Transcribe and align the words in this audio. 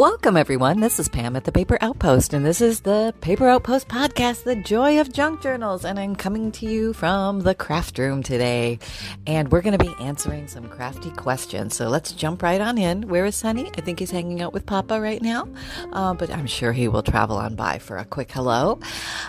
Welcome, 0.00 0.38
everyone. 0.38 0.80
This 0.80 0.98
is 0.98 1.10
Pam 1.10 1.36
at 1.36 1.44
the 1.44 1.52
Paper 1.52 1.76
Outpost, 1.82 2.32
and 2.32 2.42
this 2.42 2.62
is 2.62 2.80
the 2.80 3.12
Paper 3.20 3.46
Outpost 3.46 3.88
podcast, 3.88 4.44
The 4.44 4.56
Joy 4.56 4.98
of 4.98 5.12
Junk 5.12 5.42
Journals. 5.42 5.84
And 5.84 5.98
I'm 5.98 6.16
coming 6.16 6.50
to 6.52 6.64
you 6.64 6.94
from 6.94 7.40
the 7.40 7.54
craft 7.54 7.98
room 7.98 8.22
today. 8.22 8.78
And 9.26 9.52
we're 9.52 9.60
going 9.60 9.76
to 9.76 9.84
be 9.84 9.94
answering 10.00 10.48
some 10.48 10.70
crafty 10.70 11.10
questions. 11.10 11.76
So 11.76 11.90
let's 11.90 12.12
jump 12.12 12.42
right 12.42 12.62
on 12.62 12.78
in. 12.78 13.08
Where 13.08 13.26
is 13.26 13.36
Sunny? 13.36 13.70
I 13.76 13.82
think 13.82 13.98
he's 13.98 14.10
hanging 14.10 14.40
out 14.40 14.54
with 14.54 14.64
Papa 14.64 14.98
right 14.98 15.20
now, 15.20 15.46
uh, 15.92 16.14
but 16.14 16.30
I'm 16.30 16.46
sure 16.46 16.72
he 16.72 16.88
will 16.88 17.02
travel 17.02 17.36
on 17.36 17.54
by 17.54 17.78
for 17.78 17.98
a 17.98 18.06
quick 18.06 18.32
hello. 18.32 18.80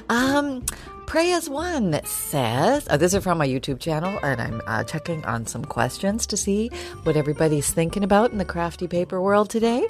Um, 0.07 0.63
Pray 1.11 1.33
as 1.33 1.49
One 1.49 1.99
says, 2.05 2.87
oh, 2.89 2.95
this 2.95 3.13
is 3.13 3.21
from 3.21 3.37
my 3.37 3.45
YouTube 3.45 3.81
channel, 3.81 4.17
and 4.23 4.39
I'm 4.39 4.61
uh, 4.65 4.85
checking 4.85 5.25
on 5.25 5.45
some 5.45 5.65
questions 5.65 6.25
to 6.27 6.37
see 6.37 6.69
what 7.03 7.17
everybody's 7.17 7.69
thinking 7.69 8.05
about 8.05 8.31
in 8.31 8.37
the 8.37 8.45
crafty 8.45 8.87
paper 8.87 9.19
world 9.19 9.49
today. 9.49 9.85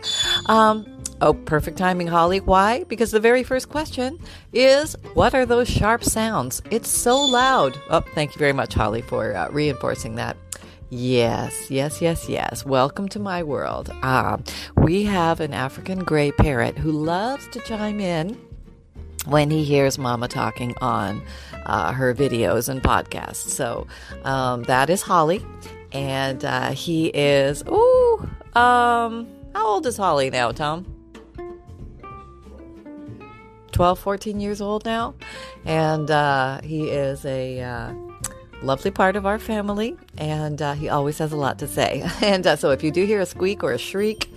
Um, 0.47 0.84
oh, 1.21 1.35
perfect 1.35 1.77
timing, 1.77 2.07
Holly. 2.07 2.39
Why? 2.39 2.85
Because 2.85 3.11
the 3.11 3.20
very 3.20 3.44
first 3.44 3.70
question 3.70 4.17
is, 4.52 4.95
What 5.13 5.35
are 5.35 5.45
those 5.45 5.70
sharp 5.70 6.03
sounds? 6.03 6.59
It's 6.71 6.89
so 6.89 7.20
loud. 7.22 7.80
Oh, 7.91 8.02
thank 8.16 8.33
you 8.33 8.39
very 8.39 8.53
much, 8.53 8.73
Holly, 8.73 9.03
for 9.03 9.35
uh, 9.35 9.47
reinforcing 9.52 10.16
that. 10.16 10.35
Yes, 10.89 11.69
yes, 11.69 12.02
yes, 12.02 12.30
yes. 12.30 12.66
Welcome 12.66 13.08
to 13.09 13.19
my 13.19 13.44
world. 13.44 13.91
Uh, 14.02 14.39
we 14.75 15.03
have 15.03 15.39
an 15.39 15.53
African 15.53 15.99
gray 15.99 16.31
parrot 16.31 16.80
who 16.80 16.91
loves 16.91 17.47
to 17.49 17.59
chime 17.59 17.99
in 17.99 18.39
when 19.25 19.52
he 19.52 19.63
hears 19.63 19.98
Mama 19.98 20.27
talking 20.27 20.75
on 20.81 21.21
uh, 21.66 21.91
her 21.91 22.13
videos 22.13 22.70
and 22.70 22.81
podcasts. 22.81 23.49
So 23.49 23.88
um, 24.23 24.63
that 24.63 24.89
is 24.89 25.02
Holly, 25.02 25.45
and 25.91 26.44
uh, 26.44 26.71
he 26.71 27.07
is 27.07 27.63
ooh, 27.67 28.30
um, 28.55 29.27
how 29.53 29.67
old 29.67 29.86
is 29.86 29.97
Holly 29.97 30.30
now, 30.30 30.52
Tom? 30.52 30.86
12, 33.72 33.99
14 33.99 34.39
years 34.39 34.61
old 34.61 34.86
now, 34.86 35.16
and 35.66 36.11
uh, 36.11 36.61
he 36.61 36.89
is 36.89 37.25
a 37.25 37.61
uh, 37.61 37.94
lovely 38.61 38.92
part 38.92 39.16
of 39.16 39.25
our 39.25 39.39
family, 39.39 39.97
and 40.17 40.61
uh, 40.61 40.73
he 40.73 40.89
always 40.89 41.17
has 41.17 41.31
a 41.31 41.38
lot 41.38 41.59
to 41.59 41.67
say. 41.67 42.03
And 42.22 42.45
uh, 42.45 42.55
so 42.55 42.72
if 42.72 42.83
you 42.83 42.92
do 42.92 43.05
hear 43.05 43.22
a 43.22 43.25
squeak 43.25 43.64
or 43.64 43.72
a 43.72 43.77
shriek, 43.77 44.30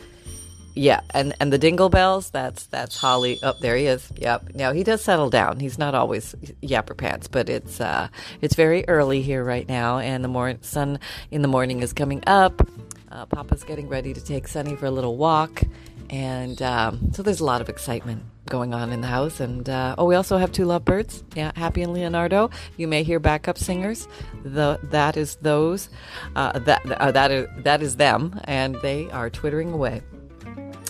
yeah, 0.74 1.00
and 1.10 1.34
and 1.40 1.52
the 1.52 1.58
dingle 1.58 1.88
bells. 1.88 2.30
That's 2.30 2.66
that's 2.66 2.96
Holly. 2.96 3.38
Oh, 3.42 3.54
there 3.60 3.76
he 3.76 3.86
is. 3.86 4.10
Yep. 4.16 4.54
Now 4.54 4.72
he 4.72 4.82
does 4.82 5.02
settle 5.02 5.30
down. 5.30 5.60
He's 5.60 5.78
not 5.78 5.94
always 5.94 6.34
yapper 6.62 6.96
pants, 6.96 7.28
but 7.28 7.48
it's 7.48 7.80
uh, 7.80 8.08
it's 8.40 8.54
very 8.54 8.86
early 8.88 9.22
here 9.22 9.44
right 9.44 9.68
now, 9.68 9.98
and 9.98 10.24
the 10.24 10.28
more 10.28 10.54
sun 10.62 10.98
in 11.30 11.42
the 11.42 11.48
morning 11.48 11.82
is 11.82 11.92
coming 11.92 12.22
up. 12.26 12.66
Uh, 13.10 13.24
Papa's 13.26 13.62
getting 13.62 13.88
ready 13.88 14.12
to 14.12 14.20
take 14.20 14.48
Sunny 14.48 14.74
for 14.74 14.86
a 14.86 14.90
little 14.90 15.16
walk, 15.16 15.62
and 16.10 16.60
um, 16.60 17.12
so 17.12 17.22
there's 17.22 17.40
a 17.40 17.44
lot 17.44 17.60
of 17.60 17.68
excitement 17.68 18.24
going 18.46 18.74
on 18.74 18.90
in 18.90 19.00
the 19.00 19.06
house. 19.06 19.38
And 19.38 19.68
uh, 19.68 19.94
oh, 19.96 20.06
we 20.06 20.16
also 20.16 20.36
have 20.38 20.50
two 20.50 20.64
lovebirds. 20.64 21.22
Yeah, 21.36 21.52
Happy 21.54 21.82
and 21.82 21.92
Leonardo. 21.92 22.50
You 22.76 22.88
may 22.88 23.04
hear 23.04 23.20
backup 23.20 23.58
singers. 23.58 24.08
The 24.42 24.80
that 24.90 25.16
is 25.16 25.36
those. 25.36 25.88
Uh, 26.34 26.58
that 26.58 26.90
uh, 26.90 27.12
that 27.12 27.30
is 27.30 27.46
that 27.58 27.80
is 27.80 27.94
them, 27.96 28.40
and 28.44 28.74
they 28.82 29.08
are 29.12 29.30
twittering 29.30 29.72
away. 29.72 30.02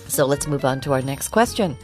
So 0.07 0.25
let's 0.25 0.47
move 0.47 0.63
on 0.65 0.81
to 0.81 0.93
our 0.93 1.01
next 1.01 1.29
question. 1.29 1.77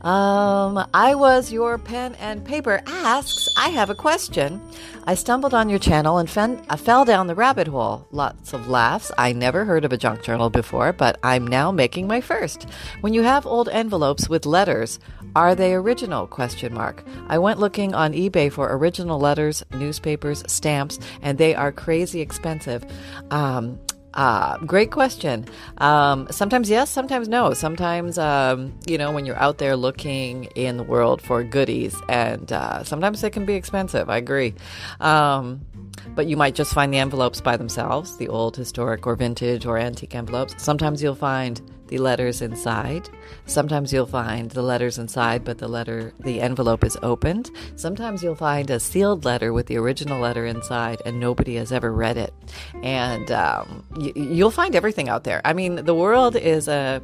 Um, 0.00 0.88
I 0.94 1.14
was 1.14 1.52
your 1.52 1.78
pen 1.78 2.14
and 2.16 2.44
paper 2.44 2.80
asks, 2.86 3.48
I 3.56 3.68
have 3.68 3.90
a 3.90 3.94
question. 3.94 4.60
I 5.04 5.14
stumbled 5.14 5.54
on 5.54 5.68
your 5.68 5.78
channel 5.78 6.18
and 6.18 6.28
I 6.68 6.76
fell 6.76 7.04
down 7.04 7.26
the 7.26 7.34
rabbit 7.34 7.68
hole. 7.68 8.06
Lots 8.10 8.52
of 8.52 8.68
laughs. 8.68 9.12
I 9.16 9.32
never 9.32 9.64
heard 9.64 9.84
of 9.84 9.92
a 9.92 9.96
junk 9.96 10.22
journal 10.22 10.50
before, 10.50 10.92
but 10.92 11.18
I'm 11.22 11.46
now 11.46 11.70
making 11.70 12.06
my 12.06 12.20
first. 12.20 12.66
When 13.02 13.14
you 13.14 13.22
have 13.22 13.46
old 13.46 13.68
envelopes 13.68 14.28
with 14.28 14.46
letters, 14.46 14.98
are 15.36 15.54
they 15.54 15.74
original? 15.74 16.26
Question 16.26 16.74
mark. 16.74 17.04
I 17.28 17.38
went 17.38 17.60
looking 17.60 17.94
on 17.94 18.14
eBay 18.14 18.50
for 18.50 18.74
original 18.74 19.20
letters, 19.20 19.64
newspapers, 19.74 20.42
stamps, 20.50 20.98
and 21.20 21.38
they 21.38 21.54
are 21.54 21.70
crazy 21.70 22.20
expensive. 22.20 22.84
Um, 23.30 23.78
Ah, 24.18 24.56
great 24.64 24.90
question. 24.90 25.44
Um, 25.76 26.26
sometimes 26.30 26.70
yes, 26.70 26.88
sometimes 26.88 27.28
no. 27.28 27.52
Sometimes, 27.52 28.16
um, 28.16 28.72
you 28.86 28.96
know, 28.96 29.12
when 29.12 29.26
you're 29.26 29.36
out 29.36 29.58
there 29.58 29.76
looking 29.76 30.44
in 30.54 30.78
the 30.78 30.82
world 30.82 31.20
for 31.20 31.44
goodies, 31.44 31.94
and 32.08 32.50
uh, 32.50 32.82
sometimes 32.82 33.20
they 33.20 33.28
can 33.28 33.44
be 33.44 33.54
expensive. 33.54 34.08
I 34.08 34.16
agree. 34.16 34.54
Um, 35.00 35.66
but 36.14 36.26
you 36.26 36.36
might 36.36 36.54
just 36.54 36.72
find 36.72 36.92
the 36.92 36.98
envelopes 36.98 37.40
by 37.40 37.56
themselves, 37.56 38.16
the 38.16 38.28
old 38.28 38.56
historic 38.56 39.06
or 39.06 39.16
vintage 39.16 39.66
or 39.66 39.78
antique 39.78 40.14
envelopes. 40.14 40.54
Sometimes 40.62 41.02
you'll 41.02 41.14
find 41.14 41.60
the 41.88 41.98
letters 41.98 42.42
inside. 42.42 43.08
Sometimes 43.46 43.92
you'll 43.92 44.06
find 44.06 44.50
the 44.50 44.62
letters 44.62 44.98
inside, 44.98 45.44
but 45.44 45.58
the 45.58 45.68
letter, 45.68 46.12
the 46.20 46.40
envelope 46.40 46.84
is 46.84 46.96
opened. 47.02 47.50
Sometimes 47.76 48.22
you'll 48.22 48.34
find 48.34 48.70
a 48.70 48.80
sealed 48.80 49.24
letter 49.24 49.52
with 49.52 49.66
the 49.66 49.76
original 49.76 50.20
letter 50.20 50.46
inside, 50.46 51.00
and 51.06 51.20
nobody 51.20 51.54
has 51.56 51.72
ever 51.72 51.92
read 51.92 52.16
it. 52.16 52.34
And 52.82 53.30
um, 53.30 53.84
y- 53.96 54.12
you'll 54.16 54.50
find 54.50 54.74
everything 54.74 55.08
out 55.08 55.24
there. 55.24 55.40
I 55.44 55.52
mean, 55.52 55.76
the 55.76 55.94
world 55.94 56.36
is 56.36 56.68
a 56.68 57.02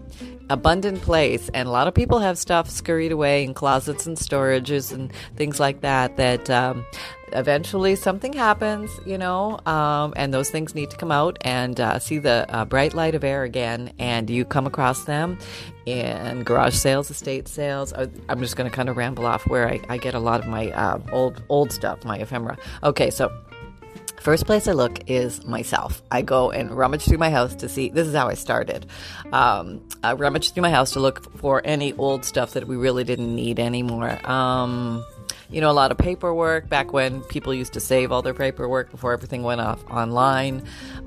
abundant 0.50 1.00
place, 1.02 1.48
and 1.54 1.68
a 1.68 1.70
lot 1.70 1.86
of 1.86 1.94
people 1.94 2.18
have 2.18 2.36
stuff 2.36 2.68
scurried 2.68 3.12
away 3.12 3.44
in 3.44 3.54
closets 3.54 4.06
and 4.06 4.16
storages 4.16 4.92
and 4.92 5.12
things 5.36 5.60
like 5.60 5.80
that. 5.82 6.16
That 6.16 6.50
um, 6.50 6.84
eventually 7.34 7.96
something 7.96 8.32
happens, 8.32 8.90
you 9.06 9.18
know, 9.18 9.58
um, 9.66 10.12
and 10.16 10.32
those 10.32 10.50
things 10.50 10.74
need 10.74 10.90
to 10.90 10.96
come 10.96 11.10
out 11.10 11.38
and 11.42 11.80
uh, 11.80 11.98
see 11.98 12.18
the 12.18 12.46
uh, 12.48 12.64
bright 12.64 12.94
light 12.94 13.14
of 13.14 13.24
air 13.24 13.42
again. 13.42 13.92
And 13.98 14.28
you 14.28 14.44
come 14.44 14.66
across 14.66 15.04
them 15.04 15.38
in 15.86 16.42
garage 16.44 16.74
sales, 16.74 17.10
estate 17.10 17.48
sales. 17.48 17.92
Uh, 17.92 18.06
I'm 18.28 18.40
just 18.40 18.56
going 18.56 18.68
to 18.68 18.74
kind 18.74 18.88
of 18.88 18.96
ramble 18.96 19.26
off 19.26 19.46
where 19.46 19.68
I, 19.68 19.80
I, 19.88 19.98
get 19.98 20.14
a 20.14 20.18
lot 20.18 20.40
of 20.40 20.46
my 20.46 20.70
uh, 20.70 21.00
old 21.12 21.42
old 21.48 21.72
stuff, 21.72 22.04
my 22.04 22.18
ephemera. 22.18 22.56
Okay, 22.82 23.10
so. 23.10 23.30
First 24.20 24.46
place 24.46 24.68
I 24.68 24.72
look 24.72 25.10
is 25.10 25.44
myself. 25.46 26.00
I 26.12 26.22
go 26.22 26.52
and 26.52 26.70
rummage 26.70 27.04
through 27.06 27.18
my 27.18 27.30
house 27.30 27.56
to 27.56 27.68
see. 27.68 27.88
This 27.88 28.06
is 28.06 28.14
how 28.14 28.28
I 28.28 28.34
started. 28.34 28.86
Um, 29.32 29.80
I 30.04 30.12
rummage 30.12 30.52
through 30.52 30.62
my 30.62 30.70
house 30.70 30.92
to 30.92 31.00
look 31.00 31.36
for 31.38 31.60
any 31.64 31.92
old 31.94 32.24
stuff 32.24 32.52
that 32.52 32.68
we 32.68 32.76
really 32.76 33.02
didn't 33.02 33.34
need 33.34 33.58
anymore. 33.58 34.24
Um, 34.30 35.04
you 35.50 35.60
know, 35.60 35.70
a 35.70 35.72
lot 35.72 35.90
of 35.90 35.98
paperwork 35.98 36.68
back 36.68 36.92
when 36.92 37.22
people 37.22 37.52
used 37.54 37.72
to 37.74 37.80
save 37.80 38.12
all 38.12 38.22
their 38.22 38.34
paperwork 38.34 38.90
before 38.90 39.12
everything 39.12 39.42
went 39.42 39.60
off 39.60 39.84
online. 39.90 40.62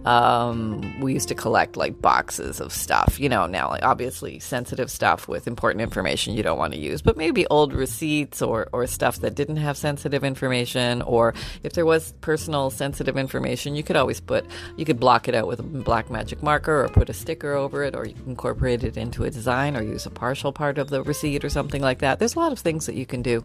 Um, 0.05 0.99
we 0.99 1.13
used 1.13 1.27
to 1.29 1.35
collect 1.35 1.77
like 1.77 2.01
boxes 2.01 2.59
of 2.59 2.71
stuff, 2.71 3.19
you 3.19 3.29
know, 3.29 3.45
now 3.47 3.69
like 3.69 3.83
obviously 3.83 4.39
sensitive 4.39 4.91
stuff 4.91 5.27
with 5.27 5.47
important 5.47 5.81
information 5.81 6.33
you 6.33 6.43
don't 6.43 6.57
want 6.57 6.73
to 6.73 6.79
use, 6.79 7.01
but 7.01 7.17
maybe 7.17 7.45
old 7.47 7.73
receipts 7.73 8.41
or, 8.41 8.67
or 8.71 8.85
stuff 8.87 9.19
that 9.19 9.35
didn't 9.35 9.57
have 9.57 9.77
sensitive 9.77 10.23
information, 10.23 11.01
or 11.01 11.33
if 11.63 11.73
there 11.73 11.85
was 11.85 12.13
personal 12.21 12.69
sensitive 12.69 13.17
information, 13.17 13.75
you 13.75 13.83
could 13.83 13.95
always 13.95 14.19
put, 14.19 14.45
you 14.77 14.85
could 14.85 14.99
block 14.99 15.27
it 15.27 15.35
out 15.35 15.47
with 15.47 15.59
a 15.59 15.63
black 15.63 16.09
magic 16.09 16.43
marker 16.43 16.83
or 16.83 16.89
put 16.89 17.09
a 17.09 17.13
sticker 17.13 17.53
over 17.53 17.83
it, 17.83 17.95
or 17.95 18.05
you 18.05 18.13
can 18.13 18.29
incorporate 18.29 18.83
it 18.83 18.97
into 18.97 19.23
a 19.23 19.29
design 19.29 19.75
or 19.75 19.81
use 19.81 20.05
a 20.05 20.09
partial 20.09 20.51
part 20.51 20.77
of 20.77 20.89
the 20.89 21.03
receipt 21.03 21.43
or 21.43 21.49
something 21.49 21.81
like 21.81 21.99
that. 21.99 22.19
There's 22.19 22.35
a 22.35 22.39
lot 22.39 22.51
of 22.51 22.59
things 22.59 22.85
that 22.85 22.95
you 22.95 23.05
can 23.05 23.21
do. 23.21 23.43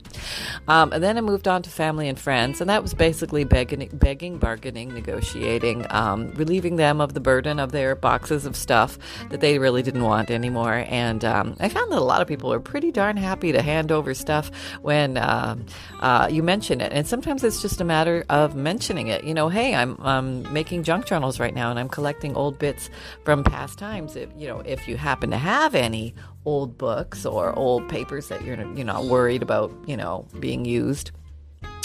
Um, 0.70 0.92
and 0.92 1.02
then 1.02 1.18
I 1.18 1.20
moved 1.20 1.48
on 1.48 1.62
to 1.62 1.70
family 1.70 2.08
and 2.08 2.16
friends, 2.16 2.60
and 2.60 2.70
that 2.70 2.80
was 2.80 2.94
basically 2.94 3.42
begging, 3.42 3.88
begging 3.92 4.38
bargaining, 4.38 4.94
negotiating, 4.94 5.84
um, 5.90 6.30
relieving 6.36 6.76
them 6.76 7.00
of 7.00 7.12
the 7.12 7.18
burden 7.18 7.58
of 7.58 7.72
their 7.72 7.96
boxes 7.96 8.46
of 8.46 8.54
stuff 8.54 8.96
that 9.30 9.40
they 9.40 9.58
really 9.58 9.82
didn't 9.82 10.04
want 10.04 10.30
anymore. 10.30 10.84
And 10.86 11.24
um, 11.24 11.56
I 11.58 11.68
found 11.70 11.90
that 11.90 11.98
a 11.98 12.04
lot 12.04 12.22
of 12.22 12.28
people 12.28 12.52
are 12.52 12.60
pretty 12.60 12.92
darn 12.92 13.16
happy 13.16 13.50
to 13.50 13.62
hand 13.62 13.90
over 13.90 14.14
stuff 14.14 14.52
when 14.80 15.16
uh, 15.16 15.56
uh, 15.98 16.28
you 16.30 16.44
mention 16.44 16.80
it. 16.80 16.92
And 16.92 17.04
sometimes 17.04 17.42
it's 17.42 17.60
just 17.60 17.80
a 17.80 17.84
matter 17.84 18.24
of 18.30 18.54
mentioning 18.54 19.08
it. 19.08 19.24
You 19.24 19.34
know, 19.34 19.48
hey, 19.48 19.74
I'm, 19.74 19.96
I'm 20.00 20.52
making 20.52 20.84
junk 20.84 21.04
journals 21.04 21.40
right 21.40 21.52
now, 21.52 21.70
and 21.70 21.80
I'm 21.80 21.88
collecting 21.88 22.36
old 22.36 22.60
bits 22.60 22.90
from 23.24 23.42
past 23.42 23.76
times. 23.76 24.14
If 24.14 24.28
you 24.36 24.46
know, 24.46 24.60
if 24.60 24.86
you 24.86 24.96
happen 24.96 25.32
to 25.32 25.36
have 25.36 25.74
any 25.74 26.14
old 26.44 26.78
books 26.78 27.26
or 27.26 27.52
old 27.58 27.88
papers 27.88 28.28
that 28.28 28.42
you're 28.44 28.60
you 28.74 28.84
know 28.84 29.02
worried 29.04 29.42
about 29.42 29.72
you 29.86 29.96
know 29.96 30.26
being 30.38 30.64
used 30.64 31.10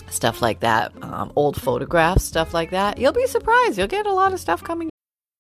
stuff 0.10 0.42
like 0.42 0.60
that, 0.62 0.92
um, 1.02 1.32
old 1.36 1.60
photographs, 1.62 2.24
stuff 2.24 2.54
like 2.54 2.72
that. 2.72 2.98
You'll 2.98 3.12
be 3.12 3.28
surprised. 3.28 3.78
You'll 3.78 3.88
get 3.88 4.06
a 4.06 4.14
lot 4.14 4.34
of 4.34 4.40
stuff 4.40 4.64
coming. 4.64 4.90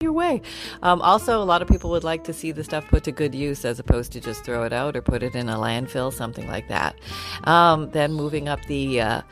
Your 0.00 0.12
way. 0.12 0.42
Um, 0.82 1.00
also, 1.02 1.40
a 1.40 1.44
lot 1.44 1.62
of 1.62 1.68
people 1.68 1.88
would 1.90 2.02
like 2.02 2.24
to 2.24 2.32
see 2.32 2.50
the 2.50 2.64
stuff 2.64 2.84
put 2.88 3.04
to 3.04 3.12
good 3.12 3.32
use 3.32 3.64
as 3.64 3.78
opposed 3.78 4.10
to 4.12 4.20
just 4.20 4.44
throw 4.44 4.64
it 4.64 4.72
out 4.72 4.96
or 4.96 5.02
put 5.02 5.22
it 5.22 5.36
in 5.36 5.48
a 5.48 5.56
landfill, 5.56 6.12
something 6.12 6.48
like 6.48 6.66
that. 6.66 6.96
Um, 7.44 7.90
then 7.90 8.12
moving 8.12 8.48
up 8.48 8.60
the 8.66 9.00
uh, 9.00 9.22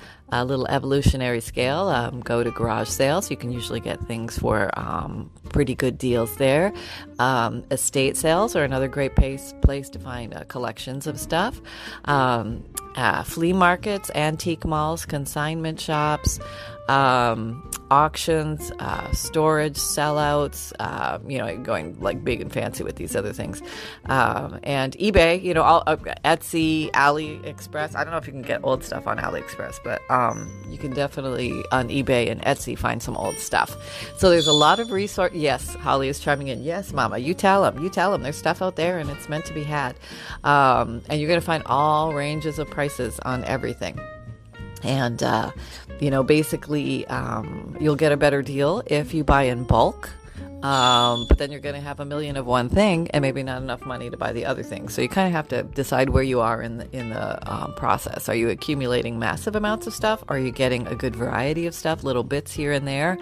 little 0.45 0.69
evolutionary 0.69 1.41
scale, 1.41 1.89
um, 1.89 2.21
go 2.21 2.45
to 2.45 2.51
garage 2.53 2.89
sales. 2.89 3.29
You 3.29 3.37
can 3.37 3.51
usually 3.51 3.81
get 3.81 4.01
things 4.07 4.39
for 4.39 4.71
um, 4.79 5.31
pretty 5.49 5.75
good 5.75 5.99
deals 5.99 6.37
there. 6.37 6.73
Um, 7.19 7.65
estate 7.73 8.17
sales 8.17 8.55
are 8.55 8.63
another 8.63 8.89
great 8.89 9.17
place, 9.17 9.53
place 9.63 9.91
to 9.91 9.99
find 9.99 10.33
uh, 10.33 10.45
collections 10.45 11.09
of 11.09 11.19
stuff. 11.19 11.61
Um, 12.05 12.65
uh, 12.95 13.25
flea 13.25 13.53
markets, 13.53 14.11
antique 14.15 14.65
malls, 14.65 15.07
consignment 15.07 15.81
shops 15.81 16.39
um, 16.89 17.71
auctions, 17.91 18.73
uh, 18.79 19.13
storage, 19.13 19.77
sellouts, 19.77 20.73
uh, 20.81 21.19
you 21.29 21.37
know, 21.37 21.57
going 21.59 21.99
like 22.01 22.25
big 22.25 22.41
and 22.41 22.51
fancy 22.51 22.83
with 22.83 22.97
these 22.97 23.15
other 23.15 23.33
things. 23.35 23.63
Um, 24.07 24.59
and 24.63 24.95
eBay, 24.95 25.43
you 25.43 25.53
know, 25.53 25.63
all, 25.63 25.83
uh, 25.87 25.97
Etsy, 26.25 26.91
AliExpress. 26.93 27.95
I 27.95 28.03
don't 28.03 28.13
know 28.13 28.17
if 28.17 28.27
you 28.27 28.33
can 28.33 28.43
get 28.43 28.61
old 28.63 28.83
stuff 28.83 29.07
on 29.07 29.19
AliExpress, 29.19 29.79
but 29.85 30.01
um, 30.11 30.51
you 30.71 30.79
can 30.79 30.93
definitely 30.93 31.63
on 31.71 31.89
eBay 31.89 32.31
and 32.31 32.41
Etsy 32.43 32.79
find 32.79 33.03
some 33.03 33.17
old 33.17 33.39
stuff. 33.39 33.77
So 34.17 34.31
there's 34.31 34.47
a 34.47 34.53
lot 34.55 34.81
of 34.81 34.91
resource. 34.91 35.33
Yes, 35.35 35.75
Holly 35.75 36.09
is 36.09 36.19
chiming 36.19 36.49
in. 36.49 36.63
Yes, 36.63 36.95
Mama, 36.95 37.19
you 37.19 37.35
tell 37.35 37.63
them. 37.63 37.83
You 37.83 37.91
tell 37.91 38.11
them. 38.11 38.23
There's 38.23 38.37
stuff 38.37 38.63
out 38.63 38.77
there 38.77 38.99
and 38.99 39.11
it's 39.11 39.29
meant 39.29 39.45
to 39.47 39.53
be 39.53 39.65
had. 39.65 39.97
Um, 40.45 41.03
and 41.11 41.21
you're 41.21 41.29
going 41.29 41.41
to 41.41 41.47
find 41.47 41.63
all 41.67 42.15
ranges 42.15 42.59
of 42.59 42.71
prices 42.71 43.21
on 43.21 43.45
everything. 43.45 44.01
And, 44.83 45.23
uh, 45.23 45.53
you 46.03 46.11
know, 46.11 46.25
basically, 46.25 47.07
um, 47.07 47.77
you'll 47.81 47.95
get 47.95 48.11
a 48.11 48.17
better 48.17 48.43
deal 48.43 48.83
if 48.87 49.15
you 49.15 49.23
buy 49.23 49.45
in 49.45 49.63
bulk. 49.63 50.11
Um, 50.65 51.27
but 51.29 51.39
then 51.39 51.51
you're 51.51 51.61
going 51.61 51.75
to 51.75 51.81
have 51.81 51.99
a 51.99 52.05
million 52.05 52.37
of 52.37 52.47
one 52.47 52.69
thing 52.69 53.09
and 53.11 53.23
maybe 53.23 53.43
not 53.43 53.63
enough 53.63 53.85
money 53.85 54.11
to 54.11 54.17
buy 54.17 54.33
the 54.33 54.45
other 54.45 54.63
thing. 54.63 54.89
So 54.89 55.03
you 55.03 55.09
kind 55.09 55.27
of 55.27 55.33
have 55.33 55.49
to 55.49 55.63
decide 55.65 56.11
where 56.11 56.23
you 56.23 56.41
are 56.41 56.63
in 56.63 56.79
the 56.79 56.97
in 56.97 57.11
the 57.11 57.53
um, 57.53 57.75
process. 57.75 58.29
Are 58.29 58.35
you 58.35 58.49
accumulating 58.49 59.19
massive 59.19 59.57
amounts 59.57 59.89
of 59.89 59.93
stuff? 59.93 60.23
Are 60.29 60.39
you 60.39 60.53
getting 60.53 60.87
a 60.87 60.95
good 60.95 61.17
variety 61.17 61.67
of 61.67 61.75
stuff, 61.75 62.05
little 62.05 62.23
bits 62.23 62.53
here 62.53 62.71
and 62.71 62.87
there? 62.87 63.19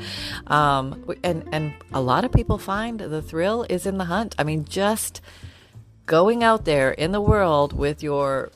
Um, 0.48 1.04
and 1.22 1.48
and 1.52 1.72
a 1.94 2.00
lot 2.00 2.24
of 2.24 2.32
people 2.32 2.58
find 2.58 3.00
the 3.00 3.22
thrill 3.22 3.64
is 3.70 3.86
in 3.86 3.96
the 3.96 4.04
hunt. 4.04 4.34
I 4.38 4.44
mean, 4.44 4.66
just 4.66 5.22
going 6.04 6.44
out 6.44 6.66
there 6.66 6.90
in 6.90 7.12
the 7.12 7.20
world 7.22 7.72
with 7.72 8.02
your 8.02 8.50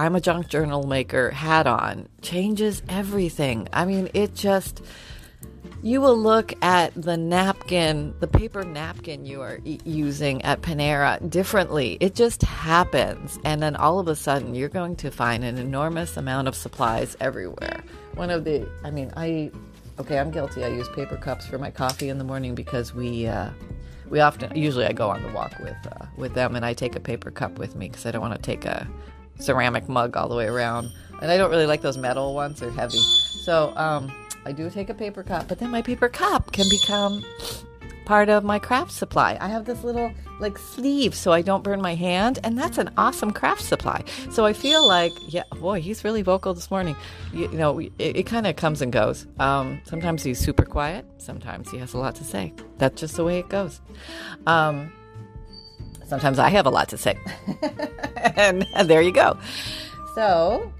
I'm 0.00 0.16
a 0.16 0.20
junk 0.20 0.48
journal 0.48 0.86
maker 0.86 1.28
hat 1.28 1.66
on 1.66 2.08
changes 2.22 2.82
everything. 2.88 3.68
I 3.70 3.84
mean, 3.84 4.08
it 4.14 4.34
just 4.34 4.82
you 5.82 6.00
will 6.00 6.16
look 6.16 6.54
at 6.62 6.94
the 6.94 7.18
napkin, 7.18 8.14
the 8.18 8.26
paper 8.26 8.64
napkin 8.64 9.26
you 9.26 9.42
are 9.42 9.58
e- 9.62 9.78
using 9.84 10.40
at 10.40 10.62
Panera 10.62 11.28
differently. 11.28 11.98
It 12.00 12.14
just 12.14 12.40
happens. 12.40 13.38
And 13.44 13.62
then 13.62 13.76
all 13.76 13.98
of 13.98 14.08
a 14.08 14.16
sudden, 14.16 14.54
you're 14.54 14.70
going 14.70 14.96
to 14.96 15.10
find 15.10 15.44
an 15.44 15.58
enormous 15.58 16.16
amount 16.16 16.48
of 16.48 16.56
supplies 16.56 17.14
everywhere. 17.20 17.84
One 18.14 18.30
of 18.30 18.44
the, 18.44 18.66
I 18.82 18.90
mean, 18.90 19.12
I, 19.18 19.50
okay, 19.98 20.18
I'm 20.18 20.30
guilty. 20.30 20.64
I 20.64 20.68
use 20.68 20.88
paper 20.88 21.18
cups 21.18 21.46
for 21.46 21.58
my 21.58 21.70
coffee 21.70 22.08
in 22.08 22.16
the 22.16 22.24
morning 22.24 22.54
because 22.54 22.94
we, 22.94 23.26
uh, 23.26 23.50
we 24.08 24.20
often, 24.20 24.56
usually 24.56 24.86
I 24.86 24.92
go 24.92 25.10
on 25.10 25.22
the 25.22 25.28
walk 25.28 25.58
with, 25.58 25.76
uh, 25.86 26.06
with 26.16 26.32
them 26.32 26.56
and 26.56 26.64
I 26.64 26.72
take 26.72 26.96
a 26.96 27.00
paper 27.00 27.30
cup 27.30 27.58
with 27.58 27.76
me 27.76 27.90
because 27.90 28.06
I 28.06 28.10
don't 28.10 28.22
want 28.22 28.34
to 28.34 28.42
take 28.42 28.64
a, 28.64 28.88
ceramic 29.40 29.88
mug 29.88 30.16
all 30.16 30.28
the 30.28 30.36
way 30.36 30.46
around. 30.46 30.90
And 31.20 31.30
I 31.30 31.36
don't 31.36 31.50
really 31.50 31.66
like 31.66 31.82
those 31.82 31.98
metal 31.98 32.34
ones, 32.34 32.60
they're 32.60 32.70
heavy. 32.70 32.98
So 32.98 33.74
um, 33.76 34.10
I 34.44 34.52
do 34.52 34.70
take 34.70 34.88
a 34.90 34.94
paper 34.94 35.22
cup, 35.22 35.48
but 35.48 35.58
then 35.58 35.70
my 35.70 35.82
paper 35.82 36.08
cup 36.08 36.52
can 36.52 36.66
become 36.70 37.24
part 38.10 38.28
of 38.28 38.42
my 38.42 38.58
craft 38.58 38.90
supply. 38.90 39.38
I 39.40 39.46
have 39.48 39.66
this 39.66 39.84
little 39.84 40.12
like 40.40 40.58
sleeve 40.58 41.14
so 41.14 41.30
I 41.32 41.42
don't 41.42 41.62
burn 41.62 41.80
my 41.80 41.94
hand, 41.94 42.40
and 42.42 42.58
that's 42.58 42.78
an 42.78 42.90
awesome 42.96 43.30
craft 43.30 43.62
supply. 43.62 44.02
So 44.30 44.44
I 44.44 44.52
feel 44.52 44.84
like, 44.84 45.12
yeah, 45.28 45.44
boy, 45.60 45.80
he's 45.80 46.02
really 46.02 46.22
vocal 46.22 46.52
this 46.52 46.70
morning. 46.70 46.96
You, 47.32 47.42
you 47.42 47.58
know, 47.58 47.78
it, 47.78 47.92
it 47.98 48.26
kind 48.26 48.48
of 48.48 48.56
comes 48.56 48.82
and 48.82 48.92
goes. 48.92 49.26
Um, 49.38 49.80
sometimes 49.84 50.24
he's 50.24 50.38
super 50.38 50.64
quiet, 50.64 51.04
sometimes 51.18 51.70
he 51.70 51.78
has 51.78 51.94
a 51.94 51.98
lot 51.98 52.16
to 52.16 52.24
say. 52.24 52.52
That's 52.78 53.00
just 53.00 53.16
the 53.16 53.24
way 53.24 53.38
it 53.38 53.48
goes. 53.48 53.80
Um, 54.46 54.92
Sometimes 56.10 56.40
I 56.40 56.48
have 56.48 56.66
a 56.66 56.70
lot 56.70 56.88
to 56.88 56.98
say. 56.98 57.16
and, 58.36 58.66
there 58.84 59.00
you 59.00 59.12
go. 59.12 59.38
So, 60.16 60.72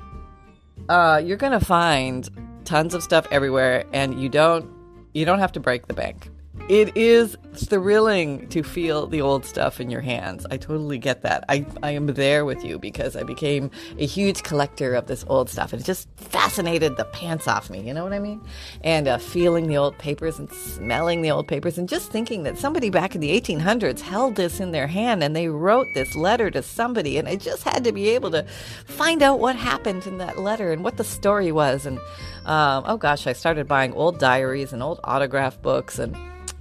uh, 0.89 1.23
you're 1.25 1.37
going 1.37 1.53
to 1.53 1.65
find 1.65 2.29
tons 2.65 2.95
of 2.95 3.03
stuff 3.05 3.29
everywhere 3.31 3.85
and 3.93 4.21
you 4.21 4.29
don't 4.29 4.69
you 5.13 5.25
don't 5.25 5.39
have 5.39 5.53
to 5.53 5.61
break 5.61 5.87
the 5.87 5.95
bank. 5.95 6.29
It 6.69 6.97
is 6.97 7.37
thrilling 7.55 8.49
to 8.51 8.63
feel 8.63 9.07
the 9.07 9.21
old 9.21 9.45
stuff 9.45 9.81
in 9.81 9.91
your 9.91 10.01
hands. 10.01 10.47
I 10.51 10.57
totally 10.57 10.99
get 10.99 11.23
that. 11.23 11.45
I, 11.49 11.67
I 11.83 11.91
am 11.91 12.07
there 12.07 12.45
with 12.45 12.65
you 12.65 12.79
because 12.79 13.17
I 13.17 13.25
became 13.25 13.73
a 13.99 14.07
huge 14.07 14.45
collector 14.45 14.95
of 14.95 15.07
this 15.07 15.25
old 15.29 15.51
stuff. 15.51 15.75
It 15.75 15.85
just 15.85 16.09
fascinated 16.17 16.97
the 16.97 17.07
pants 17.07 17.49
off 17.49 17.71
me, 17.71 17.81
you 17.81 17.93
know 17.93 18.05
what 18.05 18.13
I 18.13 18.21
mean? 18.21 18.41
And 18.83 19.09
uh, 19.09 19.19
feeling 19.19 19.67
the 19.67 19.77
old 19.77 19.99
papers 19.99 20.39
and 20.39 20.51
smelling 20.53 21.23
the 21.23 21.33
old 21.33 21.49
papers 21.49 21.77
and 21.77 21.89
just 21.89 22.13
thinking 22.13 22.45
that 22.45 22.57
somebody 22.57 22.89
back 22.89 23.15
in 23.17 23.21
the 23.21 23.41
1800s 23.41 24.01
held 24.01 24.37
this 24.37 24.61
in 24.61 24.71
their 24.71 24.87
hand 24.87 25.25
and 25.25 25.35
they 25.35 25.49
wrote 25.49 25.89
this 25.95 26.15
letter 26.15 26.51
to 26.53 26.63
somebody. 26.63 27.19
And 27.19 27.27
I 27.27 27.35
just 27.35 27.65
had 27.65 27.83
to 27.85 27.93
be 27.93 28.11
able 28.11 28.31
to 28.31 28.45
find 28.87 29.23
out 29.23 29.41
what 29.41 29.57
happened 29.57 30.07
in 30.07 30.19
that 30.19 30.39
letter 30.39 30.73
and 30.73 30.85
what 30.85 30.99
the 30.99 31.05
story 31.05 31.51
was. 31.51 31.85
And 31.85 31.99
um, 32.47 32.85
oh 32.87 32.97
gosh, 32.97 33.27
I 33.27 33.33
started 33.33 33.67
buying 33.67 33.93
old 33.95 34.19
diaries 34.19 34.73
and 34.73 34.83
old 34.83 35.01
autograph 35.03 35.61
books 35.61 35.99
and 35.99 36.17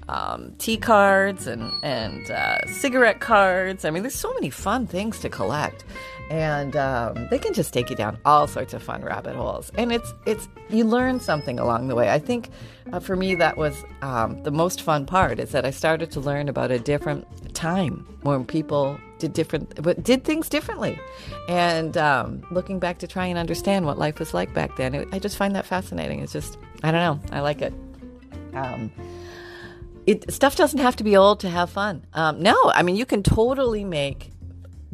um, 0.09 0.53
tea 0.57 0.77
cards 0.77 1.45
and 1.47 1.71
and 1.83 2.29
uh, 2.31 2.65
cigarette 2.67 3.19
cards. 3.19 3.85
I 3.85 3.91
mean, 3.91 4.03
there's 4.03 4.15
so 4.15 4.33
many 4.33 4.49
fun 4.49 4.87
things 4.87 5.19
to 5.19 5.29
collect, 5.29 5.85
and 6.31 6.75
um, 6.75 7.27
they 7.29 7.37
can 7.37 7.53
just 7.53 7.73
take 7.73 7.89
you 7.89 7.95
down 7.95 8.17
all 8.25 8.47
sorts 8.47 8.73
of 8.73 8.81
fun 8.81 9.03
rabbit 9.03 9.35
holes. 9.35 9.71
And 9.77 9.91
it's 9.91 10.13
it's 10.25 10.47
you 10.69 10.83
learn 10.83 11.19
something 11.19 11.59
along 11.59 11.87
the 11.87 11.95
way. 11.95 12.09
I 12.09 12.19
think 12.19 12.49
uh, 12.91 12.99
for 12.99 13.15
me 13.15 13.35
that 13.35 13.55
was 13.57 13.83
um, 14.01 14.41
the 14.43 14.51
most 14.51 14.81
fun 14.81 15.05
part 15.05 15.39
is 15.39 15.51
that 15.51 15.65
I 15.65 15.71
started 15.71 16.09
to 16.11 16.19
learn 16.19 16.49
about 16.49 16.71
a 16.71 16.79
different 16.79 17.53
time 17.53 18.05
when 18.23 18.45
people 18.45 18.99
did 19.19 19.33
different 19.33 19.81
but 19.83 20.01
did 20.03 20.23
things 20.23 20.49
differently, 20.49 20.99
and 21.47 21.95
um, 21.97 22.41
looking 22.49 22.79
back 22.79 22.97
to 22.99 23.07
try 23.07 23.27
and 23.27 23.37
understand 23.37 23.85
what 23.85 23.99
life 23.99 24.17
was 24.17 24.33
like 24.33 24.53
back 24.55 24.75
then. 24.75 24.95
It, 24.95 25.07
I 25.11 25.19
just 25.19 25.37
find 25.37 25.55
that 25.55 25.67
fascinating. 25.67 26.19
It's 26.21 26.33
just 26.33 26.57
I 26.83 26.91
don't 26.91 27.01
know. 27.21 27.35
I 27.37 27.41
like 27.41 27.61
it. 27.61 27.73
Um, 28.55 28.91
it, 30.09 30.33
stuff 30.33 30.55
doesn't 30.55 30.79
have 30.79 30.95
to 30.95 31.03
be 31.03 31.15
old 31.15 31.39
to 31.41 31.49
have 31.49 31.69
fun. 31.69 32.03
Um, 32.13 32.41
no, 32.41 32.55
I 32.73 32.81
mean, 32.81 32.95
you 32.95 33.05
can 33.05 33.21
totally 33.21 33.83
make 33.83 34.31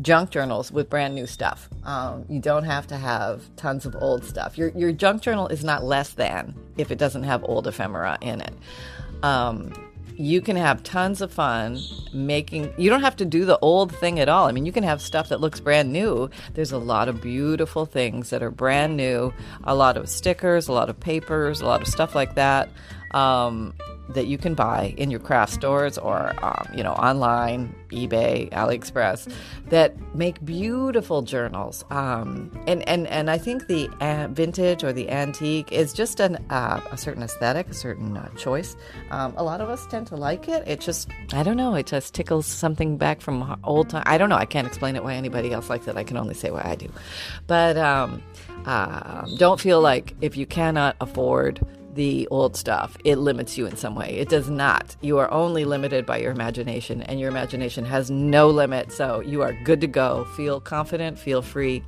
junk 0.01 0.29
journals 0.29 0.73
with 0.73 0.89
brand 0.89 1.15
new 1.15 1.25
stuff. 1.25 1.69
Um, 1.85 2.25
you 2.27 2.41
don't 2.41 2.65
have 2.65 2.85
to 2.87 2.97
have 2.97 3.43
tons 3.55 3.85
of 3.85 3.95
old 3.95 4.25
stuff. 4.25 4.57
Your, 4.57 4.69
your 4.75 4.91
junk 4.91 5.21
journal 5.21 5.47
is 5.47 5.63
not 5.63 5.85
less 5.85 6.09
than 6.11 6.53
if 6.77 6.91
it 6.91 6.97
doesn't 6.97 7.23
have 7.23 7.45
old 7.45 7.65
ephemera 7.65 8.17
in 8.19 8.41
it. 8.41 8.53
Um, 9.23 9.73
you 10.17 10.41
can 10.41 10.57
have 10.57 10.83
tons 10.83 11.21
of 11.21 11.31
fun 11.31 11.79
making 12.13 12.73
you 12.77 12.89
don't 12.89 13.01
have 13.01 13.17
to 13.17 13.25
do 13.25 13.43
the 13.43 13.59
old 13.59 13.93
thing 13.93 14.17
at 14.17 14.29
all 14.29 14.47
i 14.47 14.51
mean 14.53 14.65
you 14.65 14.71
can 14.71 14.83
have 14.83 15.01
stuff 15.01 15.27
that 15.27 15.41
looks 15.41 15.59
brand 15.59 15.91
new 15.91 16.29
there's 16.53 16.71
a 16.71 16.77
lot 16.77 17.09
of 17.09 17.21
beautiful 17.21 17.85
things 17.85 18.29
that 18.29 18.41
are 18.41 18.49
brand 18.49 18.95
new 18.95 19.33
a 19.65 19.75
lot 19.75 19.97
of 19.97 20.07
stickers 20.07 20.69
a 20.69 20.71
lot 20.71 20.89
of 20.89 20.97
papers 20.97 21.59
a 21.59 21.65
lot 21.65 21.81
of 21.81 21.87
stuff 21.89 22.15
like 22.15 22.33
that 22.35 22.69
um, 23.11 23.73
that 24.09 24.27
you 24.27 24.37
can 24.37 24.53
buy 24.53 24.93
in 24.97 25.09
your 25.09 25.19
craft 25.19 25.53
stores 25.53 25.97
or 25.97 26.33
um, 26.43 26.67
you 26.75 26.83
know 26.83 26.93
online 26.93 27.73
ebay 27.89 28.49
aliexpress 28.51 29.31
that 29.69 29.95
make 30.15 30.43
beautiful 30.45 31.21
journals. 31.21 31.83
Um, 31.89 32.51
and, 32.67 32.87
and, 32.87 33.07
and 33.07 33.29
i 33.29 33.37
think 33.37 33.67
the 33.67 33.89
uh, 34.01 34.27
vintage 34.31 34.83
or 34.83 34.93
the 34.93 35.09
antique 35.09 35.71
is 35.71 35.93
just 35.93 36.19
an, 36.19 36.35
uh, 36.49 36.79
a 36.91 36.97
certain 36.97 37.23
aesthetic 37.23 37.69
a 37.69 37.73
certain 37.73 38.17
uh, 38.17 38.29
choice. 38.35 38.75
Um, 39.11 39.33
a 39.37 39.43
lot 39.43 39.61
of 39.61 39.69
us 39.69 39.85
tend 39.87 40.07
to 40.07 40.15
like 40.15 40.47
it. 40.47 40.67
It 40.67 40.81
just 40.81 41.09
i 41.33 41.43
don't 41.43 41.57
know 41.57 41.75
it 41.75 41.87
just 41.87 42.13
tickles 42.13 42.45
something 42.45 42.97
back 42.97 43.21
from 43.21 43.59
old 43.63 43.89
time 43.89 44.03
i 44.05 44.17
don't 44.17 44.29
know 44.29 44.35
i 44.35 44.45
can't 44.45 44.67
explain 44.67 44.95
it 44.95 45.03
why 45.03 45.13
anybody 45.13 45.51
else 45.51 45.69
likes 45.69 45.87
it. 45.87 45.97
I 45.97 46.03
can 46.03 46.17
only 46.17 46.33
say 46.33 46.51
why 46.51 46.61
i 46.63 46.75
do. 46.75 46.89
But 47.47 47.77
um, 47.77 48.21
uh, 48.65 49.25
don't 49.37 49.59
feel 49.59 49.81
like 49.81 50.15
if 50.21 50.37
you 50.37 50.45
cannot 50.45 50.95
afford 50.99 51.65
the 51.95 52.27
old 52.29 52.55
stuff, 52.55 52.97
it 53.03 53.17
limits 53.17 53.57
you 53.57 53.65
in 53.65 53.75
some 53.77 53.95
way. 53.95 54.15
It 54.17 54.29
does 54.29 54.49
not. 54.49 54.95
You 55.01 55.17
are 55.17 55.31
only 55.31 55.65
limited 55.65 56.05
by 56.05 56.17
your 56.17 56.31
imagination, 56.31 57.01
and 57.01 57.19
your 57.19 57.29
imagination 57.29 57.85
has 57.85 58.11
no 58.11 58.49
limit. 58.49 58.91
So 58.91 59.21
you 59.21 59.41
are 59.41 59.53
good 59.63 59.81
to 59.81 59.87
go. 59.87 60.25
Feel 60.35 60.59
confident, 60.59 61.17
feel 61.17 61.41
free. 61.41 61.83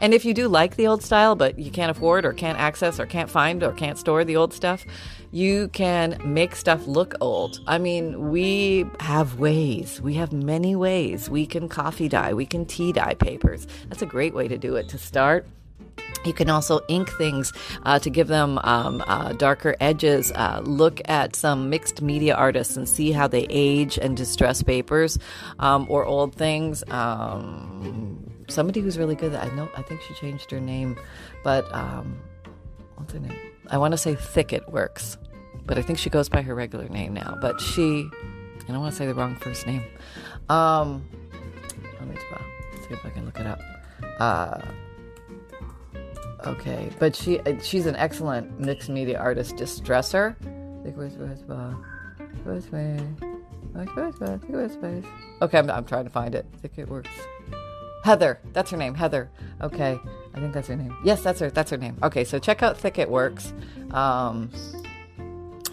And 0.00 0.12
if 0.12 0.24
you 0.24 0.34
do 0.34 0.48
like 0.48 0.76
the 0.76 0.86
old 0.86 1.02
style, 1.02 1.36
but 1.36 1.58
you 1.58 1.70
can't 1.70 1.90
afford 1.90 2.24
or 2.24 2.32
can't 2.32 2.58
access 2.58 3.00
or 3.00 3.06
can't 3.06 3.30
find 3.30 3.62
or 3.62 3.72
can't 3.72 3.98
store 3.98 4.24
the 4.24 4.36
old 4.36 4.52
stuff, 4.52 4.84
you 5.30 5.68
can 5.68 6.20
make 6.24 6.54
stuff 6.54 6.86
look 6.86 7.14
old. 7.20 7.60
I 7.66 7.78
mean, 7.78 8.30
we 8.30 8.84
have 9.00 9.38
ways. 9.38 10.00
We 10.00 10.14
have 10.14 10.32
many 10.32 10.76
ways. 10.76 11.30
We 11.30 11.46
can 11.46 11.68
coffee 11.68 12.08
dye, 12.08 12.34
we 12.34 12.46
can 12.46 12.66
tea 12.66 12.92
dye 12.92 13.14
papers. 13.14 13.66
That's 13.88 14.02
a 14.02 14.06
great 14.06 14.34
way 14.34 14.48
to 14.48 14.58
do 14.58 14.76
it 14.76 14.88
to 14.90 14.98
start 14.98 15.46
You 16.24 16.32
can 16.32 16.50
also 16.50 16.80
ink 16.88 17.10
things 17.10 17.52
uh, 17.84 17.98
to 17.98 18.10
give 18.10 18.28
them 18.28 18.58
um, 18.64 19.02
uh, 19.06 19.32
darker 19.32 19.76
edges. 19.80 20.32
Uh, 20.32 20.60
look 20.64 21.00
at 21.06 21.34
some 21.36 21.70
mixed 21.70 22.02
media 22.02 22.34
artists 22.34 22.76
and 22.76 22.88
see 22.88 23.12
how 23.12 23.26
they 23.26 23.46
age 23.50 23.98
and 23.98 24.16
distress 24.16 24.62
papers 24.62 25.18
um, 25.58 25.86
or 25.88 26.04
old 26.04 26.34
things. 26.34 26.84
Um, 26.88 28.32
somebody 28.48 28.80
who's 28.80 28.98
really 28.98 29.14
good. 29.14 29.34
I 29.34 29.48
know. 29.54 29.68
I 29.76 29.82
think 29.82 30.00
she 30.02 30.14
changed 30.14 30.50
her 30.50 30.60
name, 30.60 30.98
but 31.42 31.72
um, 31.74 32.20
what's 32.96 33.12
her 33.12 33.20
name? 33.20 33.36
I 33.70 33.78
want 33.78 33.92
to 33.92 33.98
say 33.98 34.14
Thicket 34.14 34.68
Works, 34.70 35.16
but 35.64 35.78
I 35.78 35.82
think 35.82 35.98
she 35.98 36.10
goes 36.10 36.28
by 36.28 36.42
her 36.42 36.54
regular 36.54 36.88
name 36.88 37.14
now. 37.14 37.36
But 37.40 37.60
she, 37.60 38.08
I 38.62 38.72
don't 38.72 38.80
want 38.80 38.92
to 38.92 38.98
say 38.98 39.06
the 39.06 39.14
wrong 39.14 39.36
first 39.36 39.66
name. 39.66 39.84
Um, 40.48 41.04
let 41.98 42.08
me 42.08 42.16
see 42.16 42.94
if 42.94 43.04
I 43.04 43.10
can 43.10 43.24
look 43.24 43.38
it 43.38 43.46
up. 43.46 43.60
Okay, 46.46 46.90
but 46.98 47.14
she 47.14 47.38
uh, 47.40 47.58
she's 47.60 47.86
an 47.86 47.96
excellent 47.96 48.58
mixed 48.58 48.88
media 48.88 49.18
artist 49.18 49.56
distresser. 49.56 50.36
Okay, 55.40 55.58
I'm, 55.58 55.70
I'm 55.70 55.84
trying 55.84 56.04
to 56.04 56.10
find 56.10 56.34
it. 56.34 56.46
I 56.52 56.56
think 56.58 56.78
it 56.78 56.88
works. 56.88 57.10
Heather, 58.02 58.40
that's 58.52 58.70
her 58.72 58.76
name. 58.76 58.94
Heather. 58.94 59.30
Okay, 59.60 59.98
I 60.34 60.40
think 60.40 60.52
that's 60.52 60.68
her 60.68 60.76
name. 60.76 60.96
Yes, 61.04 61.22
that's 61.22 61.38
her. 61.38 61.50
That's 61.50 61.70
her 61.70 61.76
name. 61.76 61.96
Okay, 62.02 62.24
so 62.24 62.38
check 62.38 62.62
out 62.62 62.76
Thicket 62.76 63.08
Works. 63.08 63.52
Um, 63.92 64.50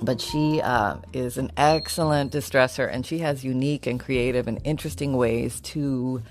but 0.01 0.21
she 0.21 0.61
uh, 0.61 0.97
is 1.11 1.37
an 1.37 1.51
excellent 1.57 2.31
distresser, 2.31 2.85
and 2.85 3.05
she 3.05 3.19
has 3.19 3.43
unique 3.43 3.87
and 3.87 3.99
creative 3.99 4.47
and 4.47 4.61
interesting 4.63 5.17
ways 5.17 5.59
to 5.61 6.21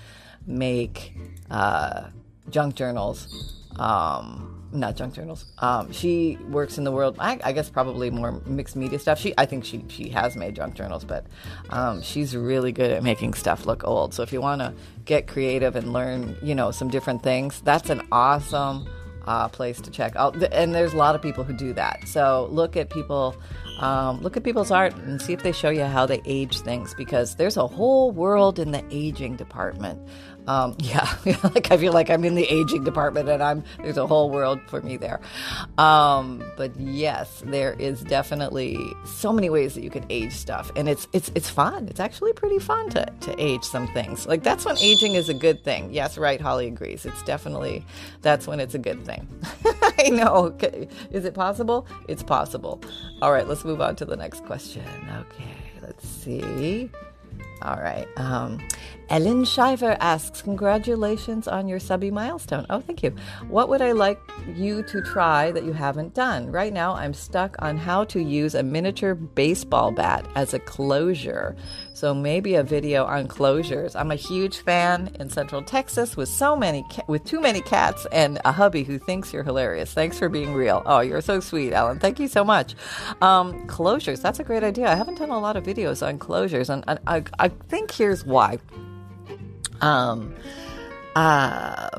make 0.47 1.15
uh, 1.51 2.07
junk 2.49 2.75
journals 2.75 3.58
um, 3.77 4.59
not 4.71 4.95
junk 4.95 5.13
journals. 5.13 5.45
Um, 5.59 5.91
she 5.91 6.37
works 6.49 6.77
in 6.77 6.83
the 6.83 6.91
world. 6.91 7.17
I, 7.19 7.39
I, 7.43 7.53
guess 7.53 7.69
probably 7.69 8.09
more 8.09 8.41
mixed 8.45 8.75
media 8.75 8.99
stuff. 8.99 9.19
She, 9.19 9.33
I 9.37 9.45
think 9.45 9.65
she 9.65 9.83
she 9.87 10.09
has 10.09 10.35
made 10.35 10.55
junk 10.55 10.75
journals, 10.75 11.03
but 11.03 11.25
um, 11.69 12.01
she's 12.01 12.35
really 12.35 12.71
good 12.71 12.91
at 12.91 13.03
making 13.03 13.33
stuff 13.33 13.65
look 13.65 13.83
old. 13.83 14.13
So 14.13 14.23
if 14.23 14.31
you 14.31 14.41
want 14.41 14.61
to 14.61 14.73
get 15.05 15.27
creative 15.27 15.75
and 15.75 15.91
learn, 15.93 16.37
you 16.41 16.55
know, 16.55 16.71
some 16.71 16.89
different 16.89 17.23
things, 17.23 17.61
that's 17.61 17.89
an 17.89 18.01
awesome 18.11 18.87
uh, 19.25 19.47
place 19.47 19.81
to 19.81 19.91
check 19.91 20.15
out. 20.15 20.41
And 20.53 20.73
there's 20.73 20.93
a 20.93 20.97
lot 20.97 21.15
of 21.15 21.21
people 21.21 21.43
who 21.43 21.53
do 21.53 21.73
that. 21.73 22.07
So 22.07 22.47
look 22.51 22.77
at 22.77 22.89
people. 22.89 23.35
Um, 23.79 24.19
look 24.19 24.35
at 24.35 24.43
people's 24.43 24.71
art 24.71 24.93
and 24.93 25.21
see 25.21 25.31
if 25.31 25.41
they 25.41 25.53
show 25.53 25.69
you 25.69 25.85
how 25.85 26.05
they 26.05 26.21
age 26.25 26.59
things 26.59 26.93
because 26.93 27.37
there's 27.37 27.55
a 27.55 27.65
whole 27.65 28.11
world 28.11 28.59
in 28.59 28.71
the 28.71 28.83
aging 28.91 29.37
department 29.37 30.05
um, 30.49 30.75
yeah, 30.79 31.07
like 31.43 31.71
I 31.71 31.77
feel 31.77 31.93
like 31.93 32.09
I'm 32.09 32.25
in 32.25 32.33
the 32.33 32.45
aging 32.45 32.83
department, 32.83 33.29
and 33.29 33.41
I'm 33.41 33.63
there's 33.77 33.97
a 33.97 34.07
whole 34.07 34.31
world 34.31 34.59
for 34.67 34.81
me 34.81 34.97
there. 34.97 35.21
Um, 35.77 36.43
but 36.57 36.75
yes, 36.77 37.43
there 37.45 37.73
is 37.73 38.01
definitely 38.01 38.77
so 39.05 39.31
many 39.31 39.49
ways 39.49 39.75
that 39.75 39.83
you 39.83 39.91
can 39.91 40.05
age 40.09 40.33
stuff, 40.33 40.71
and 40.75 40.89
it's 40.89 41.07
it's 41.13 41.31
it's 41.35 41.49
fun. 41.49 41.87
It's 41.87 41.99
actually 41.99 42.33
pretty 42.33 42.59
fun 42.59 42.89
to 42.89 43.05
to 43.05 43.41
age 43.41 43.63
some 43.63 43.87
things. 43.89 44.25
Like 44.25 44.41
that's 44.41 44.65
when 44.65 44.77
aging 44.79 45.13
is 45.13 45.29
a 45.29 45.35
good 45.35 45.63
thing. 45.63 45.93
Yes, 45.93 46.17
right. 46.17 46.41
Holly 46.41 46.67
agrees. 46.67 47.05
It's 47.05 47.21
definitely 47.23 47.85
that's 48.21 48.47
when 48.47 48.59
it's 48.59 48.73
a 48.73 48.79
good 48.79 49.05
thing. 49.05 49.27
I 49.99 50.09
know. 50.09 50.33
Okay. 50.49 50.87
Is 51.11 51.25
it 51.25 51.35
possible? 51.35 51.85
It's 52.07 52.23
possible. 52.23 52.81
All 53.21 53.31
right, 53.31 53.47
let's 53.47 53.63
move 53.63 53.81
on 53.81 53.95
to 53.97 54.05
the 54.05 54.15
next 54.15 54.43
question. 54.45 54.85
Okay, 55.19 55.55
let's 55.81 56.07
see. 56.07 56.89
All 57.61 57.77
right. 57.77 58.07
Um, 58.17 58.59
Ellen 59.09 59.43
Shiver 59.43 59.97
asks, 59.99 60.41
Congratulations 60.41 61.47
on 61.47 61.67
your 61.67 61.79
subby 61.79 62.11
milestone. 62.11 62.65
Oh, 62.69 62.79
thank 62.79 63.03
you. 63.03 63.15
What 63.47 63.67
would 63.69 63.81
I 63.81 63.91
like 63.91 64.19
you 64.55 64.83
to 64.83 65.01
try 65.01 65.51
that 65.51 65.63
you 65.63 65.73
haven't 65.73 66.13
done? 66.13 66.51
Right 66.51 66.71
now, 66.71 66.93
I'm 66.93 67.13
stuck 67.13 67.55
on 67.59 67.77
how 67.77 68.03
to 68.05 68.21
use 68.21 68.55
a 68.55 68.63
miniature 68.63 69.15
baseball 69.15 69.91
bat 69.91 70.25
as 70.35 70.53
a 70.53 70.59
closure. 70.59 71.55
So 71.99 72.13
maybe 72.13 72.55
a 72.55 72.63
video 72.63 73.03
on 73.03 73.27
closures. 73.27 73.93
I'm 73.93 74.09
a 74.09 74.15
huge 74.15 74.59
fan 74.59 75.13
in 75.19 75.29
Central 75.29 75.61
Texas 75.61 76.15
with 76.15 76.29
so 76.29 76.55
many, 76.55 76.85
ca- 76.89 77.03
with 77.07 77.25
too 77.25 77.41
many 77.41 77.59
cats 77.59 78.07
and 78.13 78.39
a 78.45 78.53
hubby 78.53 78.85
who 78.85 78.97
thinks 78.97 79.33
you're 79.33 79.43
hilarious. 79.43 79.91
Thanks 79.91 80.17
for 80.17 80.29
being 80.29 80.53
real. 80.53 80.81
Oh, 80.85 81.01
you're 81.01 81.19
so 81.19 81.41
sweet, 81.41 81.73
Ellen. 81.73 81.99
Thank 81.99 82.17
you 82.21 82.29
so 82.29 82.45
much. 82.45 82.73
Um, 83.21 83.67
closures. 83.67 84.21
That's 84.21 84.39
a 84.39 84.45
great 84.45 84.63
idea. 84.63 84.89
I 84.89 84.95
haven't 84.95 85.15
done 85.15 85.29
a 85.29 85.39
lot 85.39 85.57
of 85.57 85.65
videos 85.65 86.01
on 86.07 86.19
closures, 86.19 86.69
and, 86.69 86.85
and 86.87 86.99
I, 87.05 87.21
I 87.37 87.49
think 87.49 87.91
here's 87.91 88.23
why. 88.23 88.59
Um, 89.81 90.33
uh, 91.17 91.89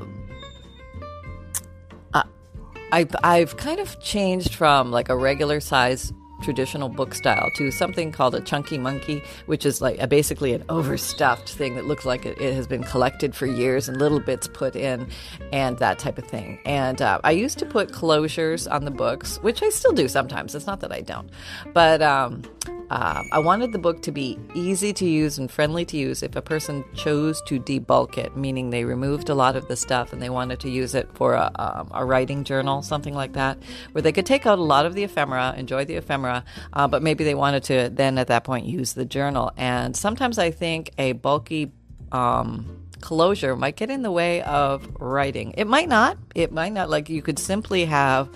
I, 2.92 3.06
I've 3.22 3.56
kind 3.58 3.80
of 3.80 4.00
changed 4.00 4.54
from 4.54 4.90
like 4.90 5.10
a 5.10 5.16
regular 5.16 5.60
size 5.60 6.12
traditional 6.40 6.88
book 6.88 7.14
style 7.14 7.50
to 7.56 7.70
something 7.70 8.12
called 8.12 8.34
a 8.34 8.40
chunky 8.40 8.78
monkey, 8.78 9.22
which 9.46 9.64
is 9.66 9.80
like 9.80 9.98
a, 9.98 10.06
basically 10.06 10.52
an 10.52 10.64
overstuffed 10.68 11.48
thing 11.48 11.74
that 11.74 11.86
looks 11.86 12.04
like 12.04 12.26
it, 12.26 12.40
it, 12.40 12.54
has 12.54 12.66
been 12.66 12.82
collected 12.82 13.34
for 13.34 13.46
years 13.46 13.88
and 13.88 13.98
little 13.98 14.20
bits 14.20 14.48
put 14.48 14.76
in 14.76 15.06
and 15.52 15.78
that 15.78 15.98
type 15.98 16.18
of 16.18 16.24
thing. 16.24 16.58
And 16.64 17.00
uh, 17.00 17.20
I 17.24 17.30
used 17.32 17.58
to 17.58 17.66
put 17.66 17.92
closures 17.92 18.70
on 18.70 18.84
the 18.84 18.90
books, 18.90 19.38
which 19.42 19.62
I 19.62 19.68
still 19.70 19.92
do 19.92 20.08
sometimes. 20.08 20.54
It's 20.54 20.66
not 20.66 20.80
that 20.80 20.92
I 20.92 21.00
don't. 21.00 21.30
But 21.72 22.02
um, 22.02 22.42
uh, 22.90 23.22
I 23.30 23.38
wanted 23.38 23.70
the 23.70 23.78
book 23.78 24.02
to 24.02 24.12
be 24.12 24.36
easy 24.52 24.92
to 24.94 25.06
use 25.06 25.38
and 25.38 25.48
friendly 25.48 25.84
to 25.86 25.96
use 25.96 26.24
if 26.24 26.34
a 26.34 26.42
person 26.42 26.84
chose 26.94 27.40
to 27.42 27.60
debulk 27.60 28.18
it, 28.18 28.36
meaning 28.36 28.70
they 28.70 28.84
removed 28.84 29.28
a 29.28 29.34
lot 29.34 29.54
of 29.54 29.68
the 29.68 29.76
stuff 29.76 30.12
and 30.12 30.20
they 30.20 30.28
wanted 30.28 30.58
to 30.60 30.68
use 30.68 30.96
it 30.96 31.08
for 31.14 31.34
a, 31.34 31.52
um, 31.54 31.88
a 31.94 32.04
writing 32.04 32.42
journal, 32.42 32.82
something 32.82 33.14
like 33.14 33.34
that, 33.34 33.58
where 33.92 34.02
they 34.02 34.10
could 34.10 34.26
take 34.26 34.44
out 34.44 34.58
a 34.58 34.62
lot 34.62 34.86
of 34.86 34.94
the 34.94 35.04
ephemera, 35.04 35.54
enjoy 35.56 35.84
the 35.84 35.94
ephemera, 35.94 36.44
uh, 36.72 36.88
but 36.88 37.00
maybe 37.00 37.22
they 37.22 37.36
wanted 37.36 37.62
to 37.62 37.90
then 37.90 38.18
at 38.18 38.26
that 38.26 38.42
point 38.42 38.66
use 38.66 38.94
the 38.94 39.04
journal. 39.04 39.52
And 39.56 39.96
sometimes 39.96 40.36
I 40.36 40.50
think 40.50 40.90
a 40.98 41.12
bulky 41.12 41.70
um, 42.10 42.88
closure 43.00 43.54
might 43.54 43.76
get 43.76 43.90
in 43.90 44.02
the 44.02 44.10
way 44.10 44.42
of 44.42 44.88
writing. 44.98 45.54
It 45.56 45.66
might 45.66 45.88
not. 45.88 46.18
It 46.34 46.50
might 46.50 46.72
not. 46.72 46.90
Like 46.90 47.08
you 47.08 47.22
could 47.22 47.38
simply 47.38 47.84
have 47.84 48.28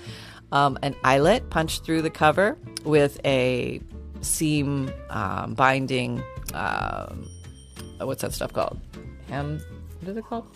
um, 0.52 0.78
an 0.82 0.94
eyelet 1.02 1.50
punched 1.50 1.84
through 1.84 2.02
the 2.02 2.10
cover 2.10 2.56
with 2.84 3.18
a 3.24 3.80
seam 4.24 4.90
um, 5.10 5.54
binding. 5.54 6.22
Um, 6.52 7.28
what's 8.00 8.22
that 8.22 8.32
stuff 8.32 8.52
called? 8.52 8.80
Hem. 9.28 9.60
What 10.00 10.10
is 10.10 10.16
it 10.16 10.24
called? 10.24 10.46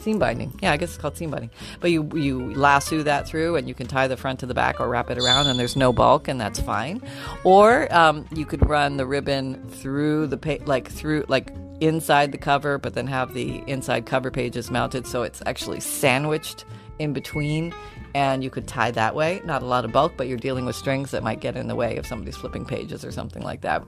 Seam 0.00 0.18
binding. 0.18 0.52
Yeah, 0.60 0.72
I 0.72 0.76
guess 0.76 0.90
it's 0.90 0.98
called 0.98 1.16
seam 1.16 1.30
binding. 1.30 1.50
But 1.80 1.90
you 1.90 2.08
you 2.14 2.54
lasso 2.54 3.02
that 3.02 3.26
through, 3.26 3.56
and 3.56 3.66
you 3.68 3.74
can 3.74 3.86
tie 3.86 4.06
the 4.06 4.16
front 4.16 4.40
to 4.40 4.46
the 4.46 4.54
back 4.54 4.80
or 4.80 4.88
wrap 4.88 5.10
it 5.10 5.18
around, 5.18 5.46
and 5.46 5.58
there's 5.58 5.76
no 5.76 5.92
bulk, 5.92 6.28
and 6.28 6.40
that's 6.40 6.60
fine. 6.60 7.00
Or 7.42 7.92
um, 7.94 8.26
you 8.34 8.44
could 8.44 8.68
run 8.68 8.96
the 8.98 9.06
ribbon 9.06 9.66
through 9.70 10.26
the 10.26 10.36
pa- 10.36 10.64
like 10.66 10.90
through 10.90 11.24
like 11.28 11.52
inside 11.80 12.32
the 12.32 12.38
cover, 12.38 12.78
but 12.78 12.94
then 12.94 13.06
have 13.06 13.34
the 13.34 13.62
inside 13.66 14.06
cover 14.06 14.30
pages 14.30 14.70
mounted 14.70 15.06
so 15.06 15.22
it's 15.22 15.42
actually 15.46 15.80
sandwiched 15.80 16.64
in 16.98 17.12
between 17.12 17.74
and 18.14 18.44
you 18.44 18.50
could 18.50 18.66
tie 18.66 18.90
that 18.92 19.14
way. 19.14 19.40
Not 19.44 19.62
a 19.62 19.66
lot 19.66 19.84
of 19.84 19.92
bulk, 19.92 20.14
but 20.16 20.28
you're 20.28 20.38
dealing 20.38 20.64
with 20.64 20.76
strings 20.76 21.10
that 21.10 21.22
might 21.22 21.40
get 21.40 21.56
in 21.56 21.68
the 21.68 21.74
way 21.74 21.96
of 21.96 22.06
somebody's 22.06 22.36
flipping 22.36 22.64
pages 22.64 23.04
or 23.04 23.12
something 23.12 23.42
like 23.42 23.62
that. 23.62 23.84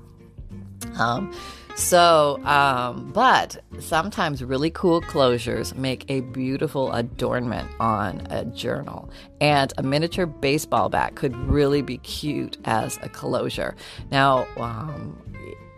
Um, 0.98 1.32
so, 1.76 2.42
um, 2.44 3.12
but 3.12 3.62
sometimes 3.80 4.42
really 4.42 4.70
cool 4.70 5.02
closures 5.02 5.76
make 5.76 6.10
a 6.10 6.20
beautiful 6.20 6.90
adornment 6.92 7.68
on 7.78 8.26
a 8.30 8.46
journal. 8.46 9.10
And 9.42 9.74
a 9.76 9.82
miniature 9.82 10.24
baseball 10.24 10.88
bat 10.88 11.16
could 11.16 11.36
really 11.36 11.82
be 11.82 11.98
cute 11.98 12.56
as 12.64 12.98
a 13.02 13.10
closure. 13.10 13.76
Now, 14.10 14.46
um, 14.56 15.22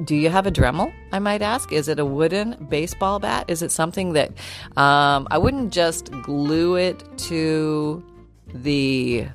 do 0.04 0.14
you 0.14 0.30
have 0.30 0.46
a 0.46 0.50
Dremel? 0.50 0.92
I 1.12 1.18
might 1.18 1.42
ask. 1.42 1.72
Is 1.72 1.88
it 1.88 1.98
a 1.98 2.04
wooden 2.04 2.66
baseball 2.68 3.18
bat? 3.18 3.46
Is 3.48 3.62
it 3.62 3.72
something 3.72 4.12
that 4.12 4.30
um, 4.76 5.26
I 5.30 5.38
wouldn't 5.38 5.72
just 5.72 6.10
glue 6.22 6.76
it 6.76 7.02
to 7.18 8.04
the 8.54 9.26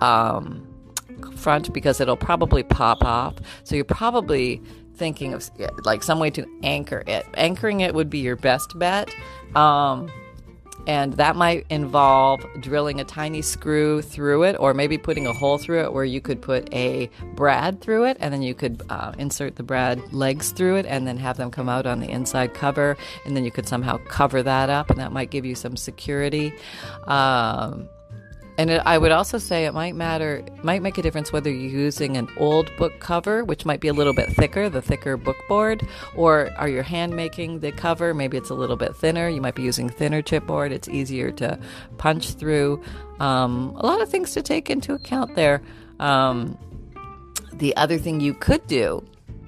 um, 0.00 0.66
front 1.36 1.72
because 1.72 2.00
it'll 2.00 2.16
probably 2.16 2.62
pop 2.62 3.04
off. 3.04 3.34
So 3.64 3.76
you're 3.76 3.84
probably 3.84 4.60
thinking 4.94 5.34
of 5.34 5.48
like 5.84 6.02
some 6.02 6.18
way 6.18 6.30
to 6.30 6.46
anchor 6.62 7.02
it. 7.06 7.26
Anchoring 7.34 7.80
it 7.80 7.94
would 7.94 8.10
be 8.10 8.18
your 8.18 8.36
best 8.36 8.78
bet. 8.78 9.14
Um, 9.54 10.10
and 10.86 11.14
that 11.14 11.36
might 11.36 11.66
involve 11.70 12.44
drilling 12.60 13.00
a 13.00 13.04
tiny 13.04 13.42
screw 13.42 14.02
through 14.02 14.44
it 14.44 14.56
or 14.58 14.72
maybe 14.74 14.96
putting 14.98 15.26
a 15.26 15.32
hole 15.32 15.58
through 15.58 15.82
it 15.82 15.92
where 15.92 16.04
you 16.04 16.20
could 16.20 16.40
put 16.40 16.72
a 16.72 17.10
brad 17.34 17.80
through 17.80 18.04
it 18.04 18.16
and 18.20 18.32
then 18.32 18.42
you 18.42 18.54
could 18.54 18.82
uh, 18.88 19.12
insert 19.18 19.56
the 19.56 19.62
brad 19.62 20.12
legs 20.12 20.50
through 20.52 20.76
it 20.76 20.86
and 20.86 21.06
then 21.06 21.16
have 21.16 21.36
them 21.36 21.50
come 21.50 21.68
out 21.68 21.86
on 21.86 22.00
the 22.00 22.08
inside 22.08 22.54
cover. 22.54 22.96
And 23.24 23.36
then 23.36 23.44
you 23.44 23.50
could 23.50 23.66
somehow 23.66 23.98
cover 24.08 24.42
that 24.42 24.70
up 24.70 24.90
and 24.90 24.98
that 25.00 25.12
might 25.12 25.30
give 25.30 25.44
you 25.44 25.54
some 25.54 25.76
security. 25.76 26.54
Um, 27.06 27.88
And 28.58 28.70
it, 28.70 28.82
I 28.86 28.96
would 28.96 29.12
also 29.12 29.38
say 29.38 29.66
it 29.66 29.74
might 29.74 29.94
matter, 29.94 30.42
might 30.62 30.82
make 30.82 30.96
a 30.96 31.02
difference 31.02 31.32
whether 31.32 31.50
you're 31.50 31.70
using 31.70 32.16
an 32.16 32.28
old 32.38 32.74
book 32.76 33.00
cover, 33.00 33.44
which 33.44 33.66
might 33.66 33.80
be 33.80 33.88
a 33.88 33.92
little 33.92 34.14
bit 34.14 34.30
thicker, 34.30 34.70
the 34.70 34.80
thicker 34.80 35.16
book 35.16 35.36
board, 35.48 35.86
or 36.14 36.50
are 36.56 36.68
you 36.68 36.82
hand 36.82 37.14
making 37.14 37.60
the 37.60 37.70
cover? 37.72 38.14
Maybe 38.14 38.38
it's 38.38 38.50
a 38.50 38.54
little 38.54 38.76
bit 38.76 38.96
thinner. 38.96 39.28
You 39.28 39.42
might 39.42 39.54
be 39.54 39.62
using 39.62 39.88
thinner 39.90 40.22
chipboard. 40.22 40.70
It's 40.70 40.88
easier 40.88 41.30
to 41.32 41.58
punch 41.98 42.32
through. 42.34 42.82
Um, 43.20 43.74
a 43.76 43.86
lot 43.86 44.00
of 44.00 44.08
things 44.08 44.32
to 44.32 44.42
take 44.42 44.70
into 44.70 44.94
account 44.94 45.34
there. 45.34 45.60
Um, 46.00 46.56
the 47.52 47.76
other 47.76 47.98
thing 47.98 48.20
you 48.20 48.32
could 48.32 48.66
do, 48.66 49.04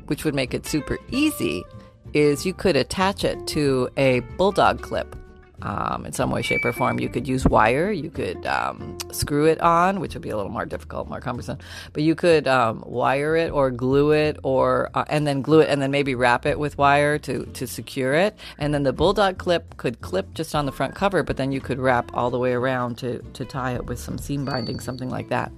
which 0.07 0.25
would 0.25 0.35
make 0.35 0.53
it 0.53 0.67
super 0.67 0.99
easy, 1.11 1.65
is 2.13 2.45
you 2.45 2.55
could 2.55 2.77
attach 2.77 3.25
it 3.25 3.47
to 3.49 3.89
a 3.97 4.21
bulldog 4.37 4.83
clip 4.83 5.17
um, 5.63 6.07
in 6.07 6.13
some 6.13 6.31
way, 6.31 6.43
shape, 6.43 6.65
or 6.65 6.73
form. 6.73 6.99
You 7.01 7.09
could 7.09 7.27
use 7.27 7.45
wire, 7.45 7.91
you 7.91 8.11
could 8.11 8.45
um, 8.47 8.97
screw 9.11 9.47
it 9.47 9.61
on, 9.61 10.01
which 10.01 10.15
would 10.15 10.23
be 10.23 10.31
a 10.31 10.37
little 10.37 10.53
more 10.53 10.65
difficult, 10.65 11.09
more 11.09 11.21
cumbersome. 11.21 11.59
But 11.93 12.03
you 12.03 12.15
could 12.15 12.47
um, 12.47 12.83
wire 12.87 13.37
it 13.37 13.51
or 13.51 13.71
glue 13.71 14.13
it, 14.13 14.39
or 14.43 14.91
uh, 14.95 15.05
and 15.09 15.27
then 15.27 15.43
glue 15.43 15.61
it, 15.61 15.69
and 15.69 15.83
then 15.83 15.91
maybe 15.91 16.15
wrap 16.15 16.47
it 16.47 16.59
with 16.59 16.79
wire 16.79 17.19
to 17.21 17.45
to 17.47 17.67
secure 17.67 18.15
it. 18.15 18.37
And 18.59 18.73
then 18.73 18.83
the 18.85 18.93
bulldog 18.93 19.39
clip 19.39 19.77
could 19.77 20.01
clip 20.01 20.35
just 20.35 20.55
on 20.55 20.67
the 20.67 20.73
front 20.73 20.95
cover, 20.95 21.23
but 21.23 21.37
then 21.37 21.53
you 21.53 21.61
could 21.61 21.79
wrap 21.79 22.11
all 22.15 22.31
the 22.31 22.39
way 22.39 22.53
around 22.53 22.99
to 22.99 23.19
to 23.19 23.45
tie 23.45 23.75
it 23.75 23.87
with 23.87 23.99
some 23.99 24.19
seam 24.19 24.45
binding, 24.45 24.81
something 24.81 25.11
like 25.11 25.29
that. 25.29 25.51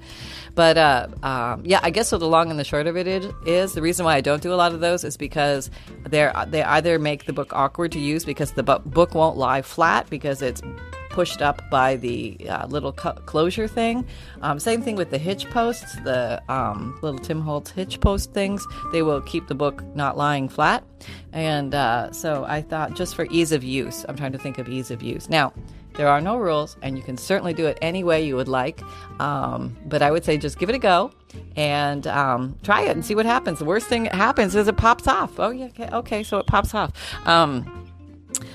But 0.54 0.78
uh, 0.78 1.08
um, 1.22 1.62
yeah, 1.64 1.80
I 1.82 1.90
guess 1.90 2.08
so. 2.08 2.18
The 2.18 2.26
long 2.26 2.50
and 2.50 2.58
the 2.58 2.64
short 2.64 2.86
of 2.86 2.96
it 2.96 3.06
is, 3.46 3.72
the 3.72 3.82
reason 3.82 4.04
why 4.04 4.16
I 4.16 4.20
don't 4.20 4.42
do 4.42 4.52
a 4.52 4.56
lot 4.56 4.72
of 4.72 4.80
those 4.80 5.04
is 5.04 5.16
because 5.16 5.70
they 6.08 6.30
they 6.48 6.62
either 6.62 6.98
make 6.98 7.26
the 7.26 7.32
book 7.32 7.52
awkward 7.52 7.92
to 7.92 7.98
use 8.00 8.24
because 8.24 8.52
the 8.52 8.62
bu- 8.62 8.80
book 8.80 9.14
won't 9.14 9.36
lie 9.36 9.62
flat 9.62 9.89
because 10.10 10.42
it's 10.42 10.62
pushed 11.10 11.42
up 11.42 11.60
by 11.70 11.96
the 11.96 12.36
uh, 12.48 12.66
little 12.68 12.92
closure 12.92 13.68
thing. 13.68 14.06
Um, 14.42 14.58
same 14.58 14.80
thing 14.80 14.96
with 14.96 15.10
the 15.10 15.18
hitch 15.18 15.50
posts, 15.50 15.96
the 16.04 16.40
um, 16.48 16.98
little 17.02 17.18
Tim 17.18 17.40
Holtz 17.40 17.70
hitch 17.70 18.00
post 18.00 18.32
things. 18.32 18.64
They 18.92 19.02
will 19.02 19.20
keep 19.20 19.48
the 19.48 19.54
book 19.54 19.82
not 19.94 20.16
lying 20.16 20.48
flat. 20.48 20.84
And 21.32 21.74
uh, 21.74 22.12
so 22.12 22.44
I 22.44 22.62
thought 22.62 22.94
just 22.94 23.14
for 23.14 23.26
ease 23.30 23.52
of 23.52 23.62
use, 23.64 24.06
I'm 24.08 24.16
trying 24.16 24.32
to 24.32 24.38
think 24.38 24.58
of 24.58 24.68
ease 24.68 24.90
of 24.90 25.02
use. 25.02 25.28
Now, 25.28 25.52
there 25.94 26.08
are 26.08 26.20
no 26.20 26.36
rules, 26.36 26.76
and 26.82 26.96
you 26.96 27.02
can 27.02 27.16
certainly 27.16 27.52
do 27.52 27.66
it 27.66 27.76
any 27.82 28.04
way 28.04 28.24
you 28.24 28.36
would 28.36 28.48
like. 28.48 28.80
Um, 29.20 29.76
but 29.86 30.02
I 30.02 30.10
would 30.10 30.24
say 30.24 30.38
just 30.38 30.58
give 30.58 30.68
it 30.68 30.74
a 30.74 30.78
go 30.78 31.12
and 31.56 32.06
um, 32.06 32.56
try 32.62 32.82
it 32.82 32.90
and 32.90 33.04
see 33.04 33.14
what 33.14 33.26
happens. 33.26 33.58
The 33.58 33.64
worst 33.64 33.88
thing 33.88 34.04
that 34.04 34.14
happens 34.14 34.54
is 34.54 34.68
it 34.68 34.76
pops 34.76 35.08
off. 35.08 35.38
Oh, 35.38 35.50
yeah, 35.50 35.66
okay, 35.66 35.88
okay 35.92 36.22
so 36.22 36.38
it 36.38 36.46
pops 36.46 36.74
off. 36.74 36.92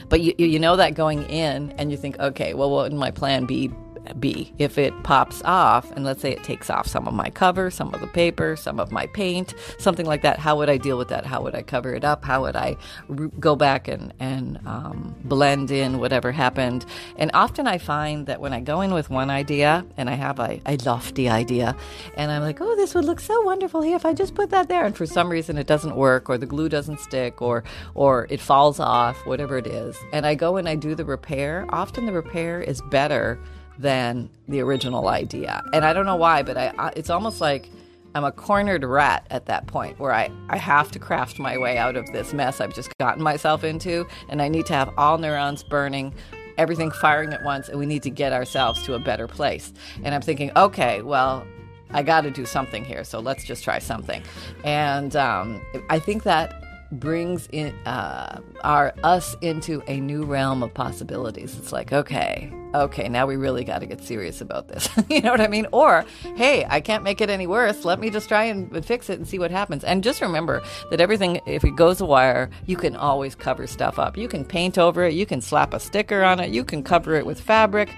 But 0.09 0.21
you, 0.21 0.33
you 0.37 0.59
know 0.59 0.75
that 0.75 0.93
going 0.93 1.23
in, 1.23 1.71
and 1.77 1.91
you 1.91 1.97
think, 1.97 2.19
okay, 2.19 2.53
well, 2.53 2.69
what 2.69 2.83
would 2.91 2.97
my 2.97 3.11
plan 3.11 3.45
be 3.45 3.71
be. 4.19 4.53
If 4.57 4.77
it 4.77 4.93
pops 5.03 5.41
off 5.43 5.91
and 5.91 6.05
let's 6.05 6.21
say 6.21 6.31
it 6.31 6.43
takes 6.43 6.69
off 6.69 6.87
some 6.87 7.07
of 7.07 7.13
my 7.13 7.29
cover 7.29 7.69
some 7.69 7.93
of 7.93 8.01
the 8.01 8.07
paper 8.07 8.55
some 8.55 8.79
of 8.79 8.91
my 8.91 9.07
paint 9.07 9.53
something 9.77 10.05
like 10.05 10.21
that 10.21 10.39
how 10.39 10.57
would 10.57 10.69
i 10.69 10.77
deal 10.77 10.97
with 10.97 11.09
that? 11.09 11.25
How 11.25 11.41
would 11.41 11.55
i 11.55 11.61
cover 11.61 11.93
it 11.93 12.03
up? 12.03 12.23
How 12.23 12.41
would 12.41 12.55
i 12.55 12.77
re- 13.07 13.29
go 13.39 13.55
back 13.55 13.87
and, 13.87 14.13
and 14.19 14.59
um, 14.65 15.15
blend 15.23 15.71
in 15.71 15.99
whatever 15.99 16.31
happened? 16.31 16.85
And 17.17 17.31
often 17.33 17.67
i 17.67 17.77
find 17.77 18.27
that 18.27 18.39
when 18.39 18.53
i 18.53 18.59
go 18.59 18.81
in 18.81 18.93
with 18.93 19.09
one 19.09 19.29
idea 19.29 19.85
and 19.97 20.09
i 20.09 20.13
have 20.13 20.39
a, 20.39 20.61
a 20.65 20.77
lofty 20.77 21.29
idea 21.29 21.75
and 22.15 22.31
i'm 22.31 22.41
like 22.41 22.59
oh 22.61 22.75
this 22.75 22.93
would 22.95 23.05
look 23.05 23.19
so 23.19 23.41
wonderful 23.41 23.81
here 23.81 23.95
if 23.95 24.05
i 24.05 24.13
just 24.13 24.35
put 24.35 24.49
that 24.49 24.67
there. 24.67 24.85
And 24.85 24.95
for 24.95 25.05
some 25.05 25.29
reason 25.29 25.57
it 25.57 25.67
doesn't 25.67 25.95
work 25.95 26.29
or 26.29 26.37
the 26.37 26.45
glue 26.45 26.69
doesn't 26.69 26.99
stick 26.99 27.41
or 27.41 27.63
or 27.93 28.27
it 28.29 28.39
falls 28.39 28.79
off 28.79 29.25
whatever 29.25 29.57
it 29.57 29.67
is. 29.67 29.97
And 30.13 30.25
i 30.25 30.35
go 30.35 30.57
and 30.57 30.67
i 30.67 30.75
do 30.75 30.95
the 30.95 31.05
repair. 31.05 31.65
Often 31.69 32.05
the 32.05 32.13
repair 32.13 32.61
is 32.61 32.81
better 32.89 33.39
than 33.77 34.29
the 34.47 34.61
original 34.61 35.07
idea. 35.07 35.63
And 35.73 35.83
I 35.83 35.93
don't 35.93 36.05
know 36.05 36.15
why, 36.15 36.43
but 36.43 36.57
I, 36.57 36.73
I, 36.77 36.93
it's 36.95 37.09
almost 37.09 37.41
like 37.41 37.69
I'm 38.13 38.23
a 38.23 38.31
cornered 38.31 38.83
rat 38.85 39.27
at 39.29 39.47
that 39.47 39.67
point 39.67 39.99
where 39.99 40.13
I, 40.13 40.31
I 40.49 40.57
have 40.57 40.91
to 40.91 40.99
craft 40.99 41.37
my 41.37 41.57
way 41.57 41.77
out 41.77 41.97
of 41.97 42.05
this 42.13 42.33
mess 42.33 42.61
I've 42.61 42.73
just 42.73 42.89
gotten 42.97 43.21
myself 43.21 43.63
into. 43.63 44.07
And 44.29 44.41
I 44.41 44.47
need 44.47 44.65
to 44.67 44.73
have 44.73 44.93
all 44.97 45.17
neurons 45.17 45.63
burning, 45.63 46.13
everything 46.57 46.91
firing 46.91 47.33
at 47.33 47.43
once, 47.43 47.67
and 47.67 47.77
we 47.77 47.85
need 47.85 48.03
to 48.03 48.09
get 48.09 48.31
ourselves 48.31 48.83
to 48.83 48.93
a 48.93 48.99
better 48.99 49.27
place. 49.27 49.73
And 50.03 50.15
I'm 50.15 50.21
thinking, 50.21 50.51
okay, 50.55 51.01
well, 51.01 51.45
I 51.91 52.03
got 52.03 52.21
to 52.21 52.31
do 52.31 52.45
something 52.45 52.85
here, 52.85 53.03
so 53.03 53.19
let's 53.19 53.43
just 53.43 53.63
try 53.63 53.79
something. 53.79 54.23
And 54.63 55.15
um, 55.15 55.61
I 55.89 55.99
think 55.99 56.23
that 56.23 56.61
brings 56.91 57.47
in 57.51 57.75
uh, 57.85 58.39
our 58.63 58.93
us 59.03 59.35
into 59.41 59.83
a 59.87 59.99
new 59.99 60.23
realm 60.23 60.63
of 60.63 60.73
possibilities. 60.73 61.57
It's 61.57 61.71
like, 61.71 61.91
okay, 61.91 62.51
okay, 62.81 63.09
now 63.09 63.25
we 63.25 63.35
really 63.35 63.63
got 63.63 63.79
to 63.79 63.85
get 63.85 64.03
serious 64.03 64.41
about 64.41 64.67
this. 64.67 64.89
you 65.09 65.21
know 65.21 65.31
what 65.31 65.41
I 65.41 65.47
mean? 65.47 65.67
Or, 65.71 66.05
hey, 66.35 66.65
I 66.67 66.81
can't 66.81 67.03
make 67.03 67.21
it 67.21 67.29
any 67.29 67.47
worse. 67.47 67.85
Let 67.85 67.99
me 67.99 68.09
just 68.09 68.27
try 68.27 68.45
and 68.45 68.85
fix 68.85 69.09
it 69.09 69.17
and 69.17 69.27
see 69.27 69.39
what 69.39 69.51
happens. 69.51 69.83
And 69.83 70.03
just 70.03 70.21
remember 70.21 70.61
that 70.89 71.01
everything, 71.01 71.41
if 71.45 71.63
it 71.63 71.75
goes 71.75 72.01
a 72.01 72.05
wire, 72.05 72.49
you 72.65 72.75
can 72.75 72.95
always 72.95 73.35
cover 73.35 73.67
stuff 73.67 73.99
up. 73.99 74.17
You 74.17 74.27
can 74.27 74.45
paint 74.45 74.77
over 74.77 75.03
it, 75.03 75.13
you 75.13 75.25
can 75.25 75.41
slap 75.41 75.73
a 75.73 75.79
sticker 75.79 76.23
on 76.23 76.39
it, 76.39 76.51
you 76.51 76.63
can 76.63 76.83
cover 76.83 77.15
it 77.15 77.25
with 77.25 77.39
fabric. 77.39 77.89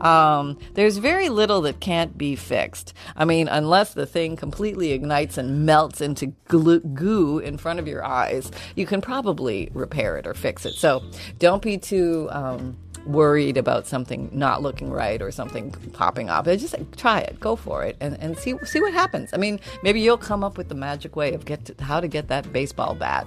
Um, 0.00 0.58
there's 0.74 0.98
very 0.98 1.28
little 1.28 1.60
that 1.62 1.80
can't 1.80 2.18
be 2.18 2.36
fixed. 2.36 2.92
I 3.16 3.24
mean, 3.24 3.48
unless 3.48 3.94
the 3.94 4.06
thing 4.06 4.36
completely 4.36 4.92
ignites 4.92 5.38
and 5.38 5.64
melts 5.64 6.00
into 6.00 6.26
goo 6.48 7.38
in 7.38 7.56
front 7.56 7.78
of 7.78 7.86
your 7.86 8.04
eyes, 8.04 8.50
you 8.74 8.86
can 8.86 9.00
probably 9.00 9.70
repair 9.72 10.16
it 10.16 10.26
or 10.26 10.34
fix 10.34 10.66
it. 10.66 10.74
So 10.74 11.02
don't 11.38 11.62
be 11.62 11.78
too. 11.78 12.28
Um, 12.30 12.76
worried 13.06 13.56
about 13.56 13.86
something 13.86 14.30
not 14.32 14.62
looking 14.62 14.90
right 14.90 15.20
or 15.20 15.30
something 15.30 15.70
popping 15.92 16.30
off. 16.30 16.44
Just 16.44 16.76
like, 16.76 16.96
try 16.96 17.20
it, 17.20 17.40
go 17.40 17.56
for 17.56 17.84
it, 17.84 17.96
and, 18.00 18.16
and 18.20 18.38
see 18.38 18.54
see 18.64 18.80
what 18.80 18.92
happens. 18.92 19.30
I 19.32 19.36
mean, 19.36 19.60
maybe 19.82 20.00
you'll 20.00 20.18
come 20.18 20.44
up 20.44 20.56
with 20.56 20.68
the 20.68 20.74
magic 20.74 21.16
way 21.16 21.34
of 21.34 21.44
get 21.44 21.64
to, 21.66 21.84
how 21.84 22.00
to 22.00 22.08
get 22.08 22.28
that 22.28 22.52
baseball 22.52 22.94
bat 22.94 23.26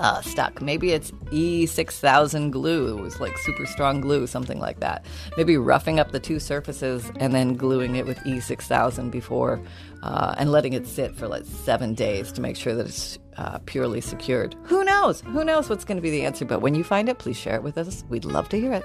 uh, 0.00 0.22
stuck. 0.22 0.62
Maybe 0.62 0.92
it's 0.92 1.10
E6000 1.30 2.50
glue. 2.50 2.96
It 2.96 3.00
was 3.00 3.20
like 3.20 3.36
super 3.38 3.66
strong 3.66 4.00
glue, 4.00 4.26
something 4.26 4.58
like 4.58 4.80
that. 4.80 5.04
Maybe 5.36 5.56
roughing 5.56 6.00
up 6.00 6.10
the 6.10 6.18
two 6.18 6.40
surfaces 6.40 7.12
and 7.16 7.34
then 7.34 7.54
gluing 7.54 7.96
it 7.96 8.06
with 8.06 8.18
E6000 8.20 9.10
before 9.10 9.60
uh, 10.02 10.34
and 10.38 10.50
letting 10.50 10.72
it 10.72 10.86
sit 10.86 11.14
for 11.14 11.28
like 11.28 11.44
seven 11.44 11.94
days 11.94 12.32
to 12.32 12.40
make 12.40 12.56
sure 12.56 12.74
that 12.74 12.86
it's 12.86 13.18
uh, 13.36 13.58
purely 13.66 14.00
secured. 14.00 14.56
Who 14.64 14.84
knows? 14.84 15.20
Who 15.20 15.44
knows 15.44 15.68
what's 15.68 15.84
going 15.84 15.98
to 15.98 16.02
be 16.02 16.10
the 16.10 16.24
answer? 16.24 16.46
But 16.46 16.60
when 16.60 16.74
you 16.74 16.82
find 16.82 17.08
it, 17.08 17.18
please 17.18 17.36
share 17.36 17.56
it 17.56 17.62
with 17.62 17.76
us. 17.76 18.02
We'd 18.08 18.24
love 18.24 18.48
to 18.50 18.58
hear 18.58 18.72
it. 18.72 18.84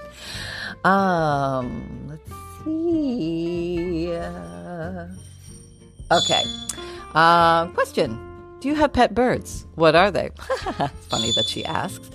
Um, 0.85 2.07
let's 2.09 2.29
see. 2.65 4.13
Uh, 4.13 5.07
okay. 6.11 6.43
Uh, 7.13 7.67
question 7.67 8.34
do 8.65 8.69
you 8.69 8.75
have 8.77 8.93
pet 8.93 9.13
birds? 9.13 9.67
What 9.75 9.93
are 9.93 10.09
they? 10.09 10.31
Funny 10.39 11.31
that 11.33 11.45
she 11.47 11.63
asks. 11.63 12.09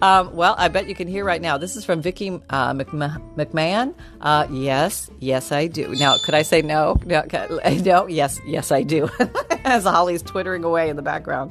Um, 0.00 0.36
well, 0.36 0.54
I 0.56 0.68
bet 0.68 0.88
you 0.88 0.94
can 0.94 1.08
hear 1.08 1.24
right 1.24 1.42
now. 1.42 1.58
This 1.58 1.74
is 1.74 1.84
from 1.84 2.00
Vicky 2.00 2.28
uh, 2.48 2.74
McMahon. 2.74 3.92
Uh, 4.20 4.46
yes, 4.48 5.10
yes, 5.18 5.50
I 5.50 5.66
do. 5.66 5.96
Now, 5.96 6.16
could 6.18 6.34
I 6.34 6.42
say 6.42 6.62
no? 6.62 6.96
No, 7.04 7.24
no 7.84 8.06
yes, 8.06 8.40
yes, 8.46 8.70
I 8.70 8.84
do. 8.84 9.10
As 9.64 9.82
Holly's 9.82 10.22
twittering 10.22 10.62
away 10.62 10.90
in 10.90 10.94
the 10.94 11.02
background. 11.02 11.50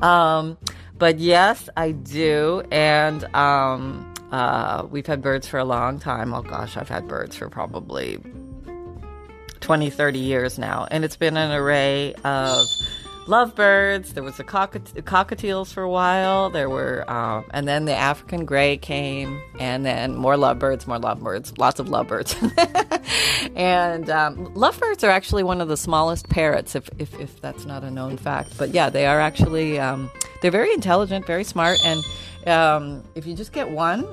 Um, 0.00 0.56
but 0.96 1.18
yes, 1.18 1.68
I 1.76 1.90
do. 1.90 2.62
And 2.70 3.24
um, 3.34 4.14
uh, 4.30 4.86
we've 4.88 5.06
had 5.08 5.20
birds 5.20 5.48
for 5.48 5.58
a 5.58 5.64
long 5.64 5.98
time. 5.98 6.32
Oh 6.32 6.42
gosh, 6.42 6.76
I've 6.76 6.88
had 6.88 7.08
birds 7.08 7.34
for 7.34 7.48
probably 7.48 8.20
20, 9.58 9.90
30 9.90 10.18
years 10.20 10.60
now. 10.60 10.86
And 10.92 11.04
it's 11.04 11.16
been 11.16 11.36
an 11.36 11.50
array 11.50 12.14
of 12.22 12.68
lovebirds. 13.30 14.12
There 14.12 14.22
was 14.22 14.36
the 14.36 14.44
cockati- 14.44 15.02
cockatiels 15.02 15.72
for 15.72 15.82
a 15.82 15.88
while. 15.88 16.50
There 16.50 16.68
were, 16.68 17.08
um, 17.10 17.44
and 17.50 17.66
then 17.66 17.84
the 17.84 17.94
African 17.94 18.44
gray 18.44 18.76
came, 18.76 19.40
and 19.58 19.86
then 19.86 20.16
more 20.16 20.36
lovebirds, 20.36 20.86
more 20.86 20.98
lovebirds, 20.98 21.56
lots 21.56 21.80
of 21.80 21.88
lovebirds. 21.88 22.36
and 23.56 24.10
um, 24.10 24.52
lovebirds 24.54 25.04
are 25.04 25.10
actually 25.10 25.44
one 25.44 25.60
of 25.60 25.68
the 25.68 25.76
smallest 25.76 26.28
parrots, 26.28 26.74
if, 26.74 26.90
if, 26.98 27.18
if 27.18 27.40
that's 27.40 27.64
not 27.64 27.84
a 27.84 27.90
known 27.90 28.16
fact. 28.16 28.58
But 28.58 28.70
yeah, 28.70 28.90
they 28.90 29.06
are 29.06 29.20
actually 29.20 29.78
um, 29.78 30.10
they're 30.42 30.50
very 30.50 30.72
intelligent, 30.72 31.26
very 31.26 31.44
smart, 31.44 31.78
and 31.84 32.04
um, 32.46 33.02
if 33.14 33.26
you 33.26 33.34
just 33.34 33.52
get 33.52 33.70
one, 33.70 34.04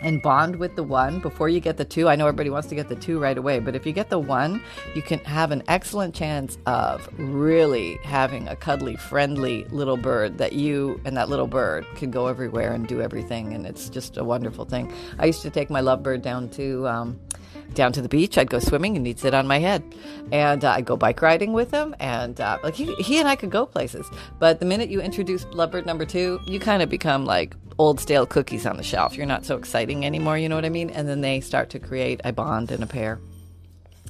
and 0.00 0.22
bond 0.22 0.56
with 0.56 0.76
the 0.76 0.82
one 0.82 1.20
before 1.20 1.48
you 1.48 1.60
get 1.60 1.76
the 1.76 1.84
two. 1.84 2.08
I 2.08 2.16
know 2.16 2.26
everybody 2.26 2.50
wants 2.50 2.68
to 2.68 2.74
get 2.74 2.88
the 2.88 2.96
two 2.96 3.18
right 3.18 3.36
away, 3.36 3.58
but 3.58 3.74
if 3.74 3.86
you 3.86 3.92
get 3.92 4.10
the 4.10 4.18
one, 4.18 4.62
you 4.94 5.02
can 5.02 5.18
have 5.20 5.50
an 5.50 5.62
excellent 5.68 6.14
chance 6.14 6.58
of 6.66 7.08
really 7.18 7.96
having 8.02 8.48
a 8.48 8.56
cuddly, 8.56 8.96
friendly 8.96 9.64
little 9.64 9.96
bird 9.96 10.38
that 10.38 10.52
you 10.52 11.00
and 11.04 11.16
that 11.16 11.28
little 11.28 11.46
bird 11.46 11.86
can 11.96 12.10
go 12.10 12.26
everywhere 12.26 12.72
and 12.72 12.86
do 12.86 13.00
everything. 13.00 13.52
And 13.52 13.66
it's 13.66 13.88
just 13.88 14.16
a 14.16 14.24
wonderful 14.24 14.64
thing. 14.64 14.92
I 15.18 15.26
used 15.26 15.42
to 15.42 15.50
take 15.50 15.70
my 15.70 15.80
lovebird 15.80 16.22
down 16.22 16.48
to. 16.50 16.88
Um, 16.88 17.20
down 17.74 17.92
to 17.92 18.02
the 18.02 18.08
beach. 18.08 18.38
I'd 18.38 18.50
go 18.50 18.58
swimming 18.58 18.96
and 18.96 19.06
he'd 19.06 19.18
sit 19.18 19.34
on 19.34 19.46
my 19.46 19.58
head. 19.58 19.82
And 20.32 20.64
uh, 20.64 20.72
I'd 20.72 20.84
go 20.84 20.96
bike 20.96 21.22
riding 21.22 21.52
with 21.52 21.70
him. 21.70 21.94
And 22.00 22.40
uh, 22.40 22.58
like 22.62 22.74
he, 22.74 22.94
he 22.96 23.18
and 23.18 23.28
I 23.28 23.36
could 23.36 23.50
go 23.50 23.66
places. 23.66 24.06
But 24.38 24.60
the 24.60 24.66
minute 24.66 24.90
you 24.90 25.00
introduce 25.00 25.44
Lovebird 25.46 25.86
number 25.86 26.04
two, 26.04 26.40
you 26.46 26.60
kind 26.60 26.82
of 26.82 26.88
become 26.88 27.24
like 27.24 27.54
old 27.78 27.98
stale 27.98 28.26
cookies 28.26 28.66
on 28.66 28.76
the 28.76 28.82
shelf. 28.82 29.16
You're 29.16 29.26
not 29.26 29.44
so 29.46 29.56
exciting 29.56 30.04
anymore, 30.04 30.36
you 30.36 30.48
know 30.48 30.54
what 30.54 30.66
I 30.66 30.70
mean? 30.70 30.90
And 30.90 31.08
then 31.08 31.22
they 31.22 31.40
start 31.40 31.70
to 31.70 31.78
create 31.78 32.20
a 32.24 32.32
bond 32.32 32.70
and 32.70 32.82
a 32.82 32.86
pair. 32.86 33.18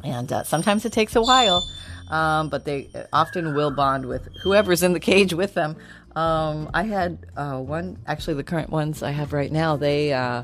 And 0.02 0.32
uh, 0.32 0.42
sometimes 0.42 0.84
it 0.84 0.92
takes 0.92 1.14
a 1.14 1.22
while, 1.22 1.68
um, 2.08 2.48
but 2.48 2.64
they 2.64 2.88
often 3.12 3.54
will 3.54 3.70
bond 3.70 4.06
with 4.06 4.28
whoever's 4.42 4.82
in 4.82 4.92
the 4.92 5.00
cage 5.00 5.34
with 5.34 5.54
them. 5.54 5.76
Um, 6.16 6.70
I 6.74 6.82
had 6.82 7.26
uh, 7.36 7.58
one, 7.58 7.98
actually, 8.06 8.34
the 8.34 8.42
current 8.42 8.70
ones 8.70 9.02
I 9.02 9.12
have 9.12 9.32
right 9.32 9.52
now, 9.52 9.76
they. 9.76 10.12
Uh, 10.12 10.42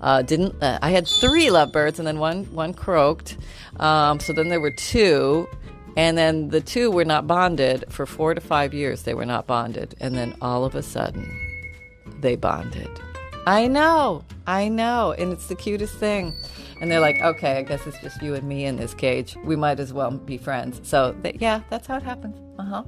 uh, 0.00 0.22
didn't 0.22 0.62
uh, 0.62 0.78
I 0.82 0.90
had 0.90 1.06
three 1.06 1.50
lovebirds 1.50 1.98
and 1.98 2.06
then 2.06 2.18
one 2.18 2.44
one 2.52 2.74
croaked. 2.74 3.36
Um, 3.78 4.20
so 4.20 4.32
then 4.32 4.48
there 4.48 4.60
were 4.60 4.70
two, 4.70 5.48
and 5.96 6.16
then 6.16 6.48
the 6.48 6.60
two 6.60 6.90
were 6.90 7.04
not 7.04 7.26
bonded 7.26 7.84
for 7.88 8.06
four 8.06 8.34
to 8.34 8.40
five 8.40 8.74
years. 8.74 9.02
They 9.02 9.14
were 9.14 9.26
not 9.26 9.46
bonded, 9.46 9.94
and 10.00 10.14
then 10.14 10.36
all 10.40 10.64
of 10.64 10.74
a 10.74 10.82
sudden, 10.82 11.28
they 12.20 12.36
bonded. 12.36 12.90
I 13.46 13.66
know, 13.68 14.24
I 14.46 14.68
know, 14.68 15.12
and 15.12 15.32
it's 15.32 15.46
the 15.46 15.54
cutest 15.54 15.96
thing. 15.96 16.34
And 16.80 16.90
they're 16.90 17.00
like, 17.00 17.20
okay, 17.20 17.58
I 17.58 17.62
guess 17.62 17.86
it's 17.86 17.98
just 18.00 18.22
you 18.22 18.34
and 18.34 18.48
me 18.48 18.64
in 18.64 18.76
this 18.76 18.94
cage. 18.94 19.36
We 19.44 19.54
might 19.54 19.80
as 19.80 19.92
well 19.92 20.10
be 20.10 20.38
friends. 20.38 20.80
So, 20.82 21.14
yeah, 21.38 21.60
that's 21.68 21.86
how 21.86 21.96
it 21.96 22.02
happens. 22.02 22.36
Uh 22.58 22.64
huh. 22.64 22.84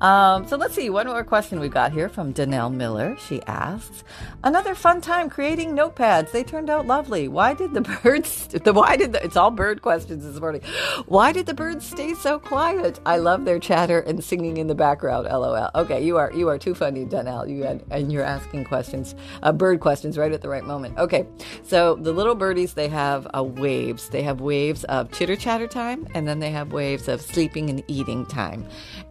Um, 0.00 0.46
so 0.46 0.56
let's 0.56 0.74
see, 0.74 0.90
one 0.90 1.06
more 1.06 1.24
question 1.24 1.60
we've 1.60 1.72
got 1.72 1.92
here 1.92 2.08
from 2.08 2.34
Danelle 2.34 2.72
Miller. 2.72 3.16
She 3.28 3.42
asks, 3.42 4.04
"Another 4.42 4.74
fun 4.74 5.00
time 5.00 5.30
creating 5.30 5.76
notepads. 5.76 6.32
They 6.32 6.44
turned 6.44 6.68
out 6.68 6.86
lovely. 6.86 7.28
Why 7.28 7.54
did 7.54 7.74
the 7.74 7.80
birds? 8.02 8.48
The 8.48 8.72
why 8.72 8.96
did 8.96 9.12
the, 9.12 9.24
it's 9.24 9.36
all 9.36 9.50
bird 9.50 9.82
questions 9.82 10.24
this 10.24 10.40
morning? 10.40 10.62
Why 11.06 11.32
did 11.32 11.46
the 11.46 11.54
birds 11.54 11.86
stay 11.86 12.14
so 12.14 12.38
quiet? 12.38 13.00
I 13.06 13.16
love 13.16 13.44
their 13.44 13.58
chatter 13.58 14.00
and 14.00 14.22
singing 14.22 14.56
in 14.56 14.66
the 14.66 14.74
background. 14.74 15.26
LOL. 15.26 15.70
Okay, 15.74 16.04
you 16.04 16.16
are 16.18 16.32
you 16.32 16.48
are 16.48 16.58
too 16.58 16.74
funny, 16.74 17.06
Danelle. 17.06 17.48
You 17.48 17.64
had, 17.64 17.84
and 17.90 18.12
you're 18.12 18.24
asking 18.24 18.64
questions, 18.64 19.14
uh, 19.42 19.52
bird 19.52 19.80
questions, 19.80 20.18
right 20.18 20.32
at 20.32 20.42
the 20.42 20.48
right 20.48 20.64
moment. 20.64 20.98
Okay, 20.98 21.26
so 21.62 21.94
the 21.94 22.12
little 22.12 22.34
birdies 22.34 22.74
they 22.74 22.88
have 22.88 23.26
uh, 23.34 23.42
waves. 23.42 24.08
They 24.10 24.22
have 24.22 24.40
waves 24.40 24.84
of 24.84 25.10
chitter 25.12 25.36
chatter 25.36 25.66
time, 25.66 26.06
and 26.14 26.28
then 26.28 26.40
they 26.40 26.50
have 26.50 26.72
waves 26.72 27.08
of 27.08 27.22
sleeping 27.22 27.70
and 27.70 27.82
eating 27.88 28.26
time, 28.26 28.66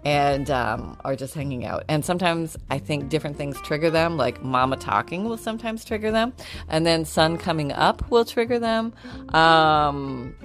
and 0.06 0.51
um, 0.52 0.98
are 1.04 1.16
just 1.16 1.34
hanging 1.34 1.66
out. 1.66 1.84
And 1.88 2.04
sometimes 2.04 2.58
I 2.70 2.78
think 2.78 3.10
different 3.10 3.38
things 3.38 3.60
trigger 3.62 3.90
them, 3.90 4.18
like 4.18 4.44
mama 4.44 4.78
talking 4.78 5.26
will 5.26 5.38
sometimes 5.38 5.84
trigger 5.86 6.12
them, 6.12 6.34
and 6.68 6.86
then 6.86 7.06
sun 7.06 7.38
coming 7.38 7.72
up 7.72 8.10
will 8.12 8.26
trigger 8.26 8.60
them. 8.60 8.94
Um, 9.34 10.36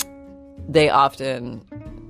they 0.68 0.88
often 0.88 1.62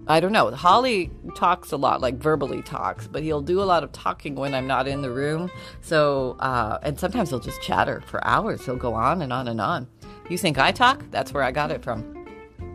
I 0.08 0.20
don't 0.20 0.32
know. 0.32 0.50
Holly 0.52 1.10
talks 1.34 1.72
a 1.72 1.76
lot, 1.76 2.00
like 2.00 2.14
verbally 2.16 2.62
talks, 2.62 3.08
but 3.08 3.24
he'll 3.24 3.40
do 3.40 3.60
a 3.60 3.64
lot 3.64 3.82
of 3.82 3.90
talking 3.90 4.36
when 4.36 4.54
I'm 4.54 4.66
not 4.66 4.86
in 4.86 5.02
the 5.02 5.10
room. 5.10 5.50
So, 5.80 6.36
uh, 6.38 6.78
and 6.82 6.98
sometimes 6.98 7.30
he'll 7.30 7.40
just 7.40 7.60
chatter 7.60 8.02
for 8.06 8.24
hours. 8.24 8.64
He'll 8.64 8.76
go 8.76 8.94
on 8.94 9.20
and 9.20 9.32
on 9.32 9.48
and 9.48 9.60
on. 9.60 9.88
You 10.28 10.38
think 10.38 10.58
I 10.58 10.70
talk? 10.70 11.02
That's 11.10 11.32
where 11.32 11.42
I 11.42 11.50
got 11.50 11.72
it 11.72 11.82
from. 11.82 12.26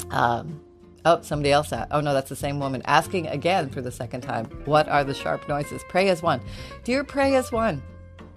Um, 0.10 0.61
Oh, 1.05 1.21
somebody 1.21 1.51
else. 1.51 1.73
At, 1.73 1.87
oh 1.91 2.01
no, 2.01 2.13
that's 2.13 2.29
the 2.29 2.35
same 2.35 2.59
woman 2.59 2.81
asking 2.85 3.27
again 3.27 3.69
for 3.69 3.81
the 3.81 3.91
second 3.91 4.21
time. 4.21 4.45
What 4.65 4.87
are 4.87 5.03
the 5.03 5.13
sharp 5.13 5.47
noises? 5.49 5.81
Pray 5.89 6.09
as 6.09 6.21
one, 6.21 6.41
dear. 6.83 7.03
Pray 7.03 7.35
as 7.35 7.51
one. 7.51 7.81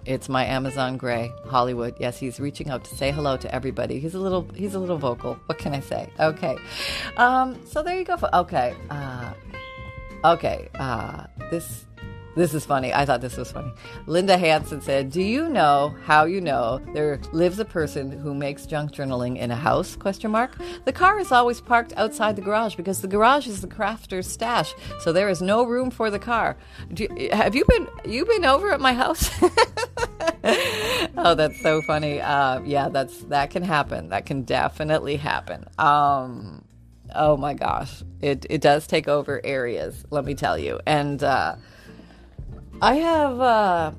It's 0.05 0.29
my 0.29 0.45
Amazon 0.45 0.97
Gray, 0.97 1.31
Hollywood. 1.47 1.95
Yes, 1.99 2.19
he's 2.19 2.39
reaching 2.39 2.69
out 2.69 2.83
to 2.83 2.95
say 2.95 3.11
hello 3.11 3.37
to 3.37 3.53
everybody. 3.53 3.99
He's 3.99 4.13
a 4.13 4.19
little, 4.19 4.47
he's 4.53 4.75
a 4.75 4.79
little 4.79 4.99
vocal. 4.99 5.39
What 5.47 5.57
can 5.57 5.73
I 5.73 5.79
say? 5.79 6.09
Okay, 6.19 6.57
um, 7.17 7.59
so 7.65 7.81
there 7.81 7.97
you 7.97 8.03
go. 8.05 8.17
Okay, 8.33 8.75
uh, 8.91 9.33
okay. 10.23 10.69
Uh, 10.75 11.25
this 11.49 11.85
this 12.35 12.53
is 12.53 12.65
funny. 12.65 12.93
I 12.93 13.05
thought 13.05 13.21
this 13.21 13.37
was 13.37 13.51
funny. 13.51 13.71
Linda 14.07 14.37
Hanson 14.37 14.81
said, 14.81 15.09
"Do 15.09 15.21
you 15.21 15.47
know 15.47 15.95
how 16.03 16.25
you 16.25 16.41
know 16.41 16.81
there 16.93 17.19
lives 17.31 17.59
a 17.59 17.65
person 17.65 18.11
who 18.11 18.33
makes 18.33 18.65
junk 18.65 18.91
journaling 18.91 19.37
in 19.37 19.51
a 19.51 19.55
house?" 19.55 19.95
Question 19.95 20.31
mark. 20.31 20.57
The 20.83 20.91
car 20.91 21.17
is 21.19 21.31
always 21.31 21.61
parked 21.61 21.93
outside 21.95 22.35
the 22.35 22.41
garage 22.41 22.75
because 22.75 23.01
the 23.01 23.07
garage 23.07 23.47
is 23.47 23.61
the 23.61 23.67
crafter's 23.67 24.27
stash, 24.27 24.73
so 24.99 25.13
there 25.13 25.29
is 25.29 25.41
no 25.41 25.63
room 25.63 25.89
for 25.89 26.11
the 26.11 26.19
car. 26.19 26.57
You, 26.95 27.29
have 27.31 27.55
you 27.55 27.63
been 27.69 27.87
you 28.05 28.25
been 28.25 28.43
over 28.43 28.71
at 28.71 28.81
my 28.81 28.93
house? 28.93 29.29
oh, 31.17 31.35
that's 31.35 31.61
so 31.61 31.81
funny. 31.83 32.19
Uh, 32.19 32.59
yeah, 32.63 32.89
that's 32.89 33.19
that 33.25 33.49
can 33.49 33.63
happen. 33.63 34.09
That 34.09 34.25
can 34.25 34.43
definitely 34.43 35.15
happen. 35.15 35.65
Um, 35.77 36.65
oh 37.13 37.37
my 37.37 37.53
gosh, 37.53 38.03
it 38.21 38.45
it 38.49 38.59
does 38.59 38.87
take 38.87 39.07
over 39.07 39.39
areas. 39.45 40.03
Let 40.09 40.25
me 40.25 40.35
tell 40.35 40.57
you, 40.57 40.81
and. 40.85 41.23
Uh, 41.23 41.55
I 42.81 42.95
have 42.95 43.39
uh 43.39 43.91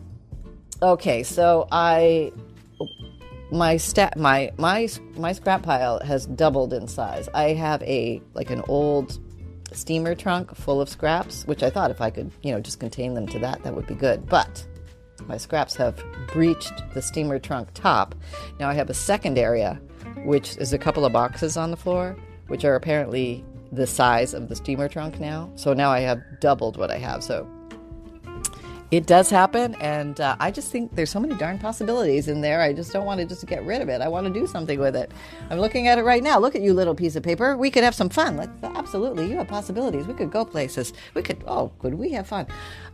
okay, 0.82 1.22
so 1.22 1.66
I 1.72 2.32
my 3.50 3.78
stat 3.78 4.18
my 4.18 4.52
my 4.58 4.88
my 5.16 5.32
scrap 5.32 5.62
pile 5.62 6.00
has 6.00 6.26
doubled 6.26 6.72
in 6.74 6.86
size. 6.86 7.28
I 7.32 7.54
have 7.54 7.82
a 7.84 8.20
like 8.34 8.50
an 8.50 8.62
old 8.68 9.18
steamer 9.72 10.14
trunk 10.14 10.54
full 10.54 10.80
of 10.80 10.90
scraps, 10.90 11.44
which 11.46 11.62
I 11.62 11.70
thought 11.70 11.90
if 11.90 12.00
I 12.00 12.10
could, 12.10 12.30
you 12.42 12.52
know, 12.52 12.60
just 12.60 12.78
contain 12.78 13.14
them 13.14 13.26
to 13.28 13.38
that 13.38 13.62
that 13.62 13.74
would 13.74 13.86
be 13.86 13.94
good. 13.94 14.26
But 14.26 14.66
my 15.26 15.38
scraps 15.38 15.74
have 15.76 16.02
breached 16.32 16.82
the 16.92 17.00
steamer 17.00 17.38
trunk 17.38 17.70
top. 17.72 18.14
Now 18.60 18.68
I 18.68 18.74
have 18.74 18.90
a 18.90 18.94
second 18.94 19.38
area 19.38 19.80
which 20.24 20.56
is 20.58 20.74
a 20.74 20.78
couple 20.78 21.06
of 21.06 21.12
boxes 21.12 21.56
on 21.56 21.70
the 21.70 21.76
floor 21.78 22.14
which 22.48 22.64
are 22.64 22.74
apparently 22.74 23.42
the 23.72 23.86
size 23.86 24.34
of 24.34 24.48
the 24.48 24.56
steamer 24.56 24.88
trunk 24.88 25.18
now. 25.18 25.50
So 25.56 25.72
now 25.72 25.90
I 25.90 26.00
have 26.00 26.20
doubled 26.40 26.76
what 26.76 26.90
I 26.90 26.98
have. 26.98 27.24
So 27.24 27.50
it 28.90 29.06
does 29.06 29.28
happen 29.28 29.74
and 29.76 30.20
uh, 30.20 30.36
i 30.38 30.50
just 30.50 30.70
think 30.70 30.94
there's 30.94 31.10
so 31.10 31.18
many 31.18 31.34
darn 31.34 31.58
possibilities 31.58 32.28
in 32.28 32.40
there 32.40 32.60
i 32.60 32.72
just 32.72 32.92
don't 32.92 33.04
want 33.04 33.18
to 33.18 33.26
just 33.26 33.44
get 33.46 33.64
rid 33.64 33.82
of 33.82 33.88
it 33.88 34.00
i 34.00 34.06
want 34.06 34.26
to 34.26 34.32
do 34.32 34.46
something 34.46 34.78
with 34.78 34.94
it. 34.94 35.10
I'm 35.50 35.58
looking 35.58 35.88
at 35.88 35.98
it 35.98 36.02
right 36.02 36.22
now 36.22 36.38
look 36.38 36.54
at 36.54 36.62
you 36.62 36.72
little 36.72 36.94
piece 36.94 37.16
of 37.16 37.22
paper 37.22 37.56
we 37.56 37.70
could 37.70 37.82
have 37.82 37.94
some 37.94 38.08
fun 38.08 38.36
like 38.36 38.50
absolutely 38.62 39.28
you 39.28 39.36
have 39.38 39.48
possibilities 39.48 40.06
we 40.06 40.14
could 40.14 40.30
go 40.30 40.44
places 40.44 40.92
we 41.14 41.22
could 41.22 41.42
oh 41.46 41.72
could 41.80 41.94
we 41.94 42.12
have 42.12 42.28
fun 42.28 42.46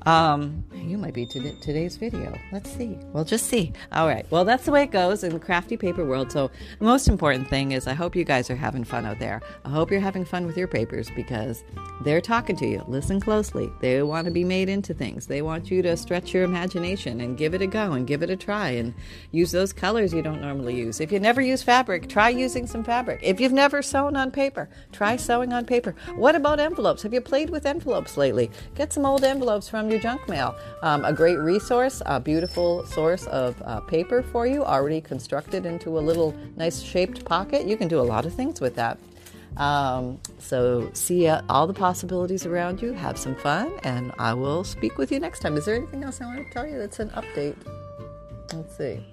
um, 0.07 0.65
you 0.75 0.99
might 0.99 1.15
be 1.15 1.27
to 1.27 1.53
today's 1.61 1.97
video 1.97 2.37
let's 2.53 2.71
see 2.71 2.99
we'll 3.13 3.25
just 3.25 3.47
see 3.47 3.73
all 3.93 4.07
right 4.07 4.27
well 4.31 4.45
that's 4.45 4.65
the 4.65 4.71
way 4.73 4.83
it 4.83 4.91
goes 4.91 5.25
in 5.25 5.33
the 5.33 5.39
crafty 5.39 5.77
paper 5.77 6.05
world 6.05 6.31
so 6.33 6.51
the 6.79 6.85
most 6.85 7.09
important 7.09 7.49
thing 7.49 7.73
is 7.73 7.87
i 7.87 7.93
hope 7.93 8.17
you 8.17 8.25
guys 8.25 8.51
are 8.51 8.57
having 8.57 8.85
fun 8.85 9.05
out 9.05 9.19
there 9.19 9.41
i 9.65 9.69
hope 9.69 9.91
you're 9.91 10.01
having 10.01 10.25
fun 10.25 10.47
with 10.47 10.57
your 10.57 10.69
papers 10.69 11.11
because 11.15 11.63
they're 12.05 12.21
talking 12.21 12.57
to 12.57 12.67
you 12.67 12.85
listen 12.89 13.21
closely 13.21 13.71
they 13.81 14.03
want 14.03 14.25
to 14.25 14.31
be 14.31 14.45
made 14.45 14.69
into 14.69 14.93
things 14.93 15.27
they 15.27 15.43
want 15.43 15.71
you 15.71 15.83
to 15.83 15.97
stretch 15.97 16.35
your 16.35 16.45
imagination 16.45 17.21
and 17.21 17.37
give 17.39 17.55
it 17.55 17.63
a 17.63 17.67
go 17.67 17.93
and 17.93 18.07
give 18.07 18.23
it 18.23 18.31
a 18.31 18.37
try 18.37 18.71
and 18.71 18.95
use 19.31 19.53
those 19.53 19.73
colors 19.73 20.13
you 20.13 20.23
don't 20.23 20.41
normally 20.41 20.75
use. 20.77 21.01
If 21.01 21.13
you 21.13 21.21
never 21.21 21.41
use 21.41 21.63
fabric, 21.63 22.09
try 22.09 22.29
using 22.29 22.67
some 22.67 22.85
fabric. 22.85 23.21
If 23.23 23.41
you've 23.41 23.53
never 23.53 23.83
sewn 23.83 24.17
on 24.17 24.31
paper, 24.31 24.69
try 24.91 25.17
sewing 25.17 25.53
on 25.53 25.65
paper. 25.65 25.95
What 26.17 26.35
about 26.35 26.61
envelopes? 26.61 27.03
Have 27.03 27.15
you 27.15 27.21
played 27.21 27.51
with 27.51 27.67
envelopes 27.67 28.17
lately? 28.17 28.51
Get 28.75 28.93
some 28.93 29.07
old 29.07 29.25
envelopes 29.25 29.69
from 29.69 29.91
your 29.93 30.01
junk 30.01 30.29
mail. 30.29 30.57
Um, 30.83 31.05
a 31.05 31.13
great 31.13 31.39
resource, 31.39 32.03
a 32.07 32.19
beautiful 32.19 32.85
source 32.87 33.27
of 33.27 33.61
uh, 33.65 33.81
paper 33.81 34.23
for 34.23 34.47
you, 34.47 34.65
already 34.65 35.01
constructed 35.01 35.67
into 35.67 35.99
a 35.99 36.01
little 36.01 36.35
nice 36.57 36.83
shaped 36.83 37.25
pocket. 37.25 37.67
You 37.67 37.77
can 37.77 37.89
do 37.89 38.01
a 38.01 38.03
lot 38.03 38.27
of 38.27 38.35
things 38.35 38.61
with 38.61 38.75
that. 38.77 38.99
Um, 39.57 40.19
so, 40.39 40.91
see 40.95 41.29
uh, 41.29 41.43
all 41.51 41.67
the 41.67 41.75
possibilities 41.75 42.47
around 42.47 42.81
you, 42.81 42.95
have 42.95 43.19
some 43.19 43.35
fun, 43.37 43.71
and 43.85 44.11
I 44.19 44.33
will 44.33 44.65
speak 44.65 44.97
with 44.97 45.13
you 45.13 45.21
next 45.21 45.41
time. 45.41 45.59
Is 45.59 45.67
there 45.67 45.77
anything 45.77 46.03
else 46.03 46.23
I 46.23 46.25
want 46.25 46.47
to 46.47 46.53
tell 46.53 46.67
you 46.67 46.79
that's 46.79 47.01
an 47.01 47.11
update? 47.11 47.57
Let's 48.55 48.77
see. 48.77 49.05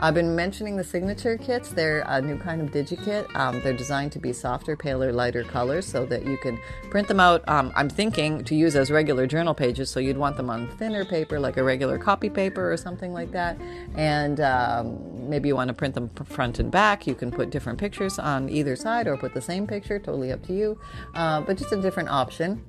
I've 0.00 0.14
been 0.14 0.34
mentioning 0.34 0.76
the 0.76 0.84
signature 0.84 1.36
kits. 1.36 1.70
They're 1.70 2.04
a 2.06 2.20
new 2.20 2.38
kind 2.38 2.60
of 2.60 2.70
DigiKit. 2.70 3.34
Um, 3.36 3.60
they're 3.62 3.76
designed 3.76 4.12
to 4.12 4.18
be 4.18 4.32
softer, 4.32 4.76
paler, 4.76 5.12
lighter 5.12 5.44
colors 5.44 5.86
so 5.86 6.06
that 6.06 6.24
you 6.24 6.36
can 6.38 6.58
print 6.90 7.08
them 7.08 7.20
out. 7.20 7.46
Um, 7.48 7.72
I'm 7.76 7.88
thinking 7.88 8.44
to 8.44 8.54
use 8.54 8.76
as 8.76 8.90
regular 8.90 9.26
journal 9.26 9.54
pages, 9.54 9.90
so 9.90 10.00
you'd 10.00 10.16
want 10.16 10.36
them 10.36 10.50
on 10.50 10.68
thinner 10.76 11.04
paper, 11.04 11.38
like 11.38 11.56
a 11.56 11.62
regular 11.62 11.98
copy 11.98 12.30
paper 12.30 12.72
or 12.72 12.76
something 12.76 13.12
like 13.12 13.30
that. 13.32 13.58
And 13.94 14.40
um, 14.40 15.28
maybe 15.28 15.48
you 15.48 15.56
want 15.56 15.68
to 15.68 15.74
print 15.74 15.94
them 15.94 16.08
front 16.08 16.58
and 16.58 16.70
back. 16.70 17.06
You 17.06 17.14
can 17.14 17.30
put 17.30 17.50
different 17.50 17.78
pictures 17.78 18.18
on 18.18 18.48
either 18.48 18.76
side 18.76 19.06
or 19.06 19.16
put 19.16 19.34
the 19.34 19.40
same 19.40 19.66
picture, 19.66 19.98
totally 19.98 20.32
up 20.32 20.44
to 20.46 20.52
you. 20.52 20.78
Uh, 21.14 21.40
but 21.40 21.58
just 21.58 21.72
a 21.72 21.80
different 21.80 22.08
option. 22.08 22.64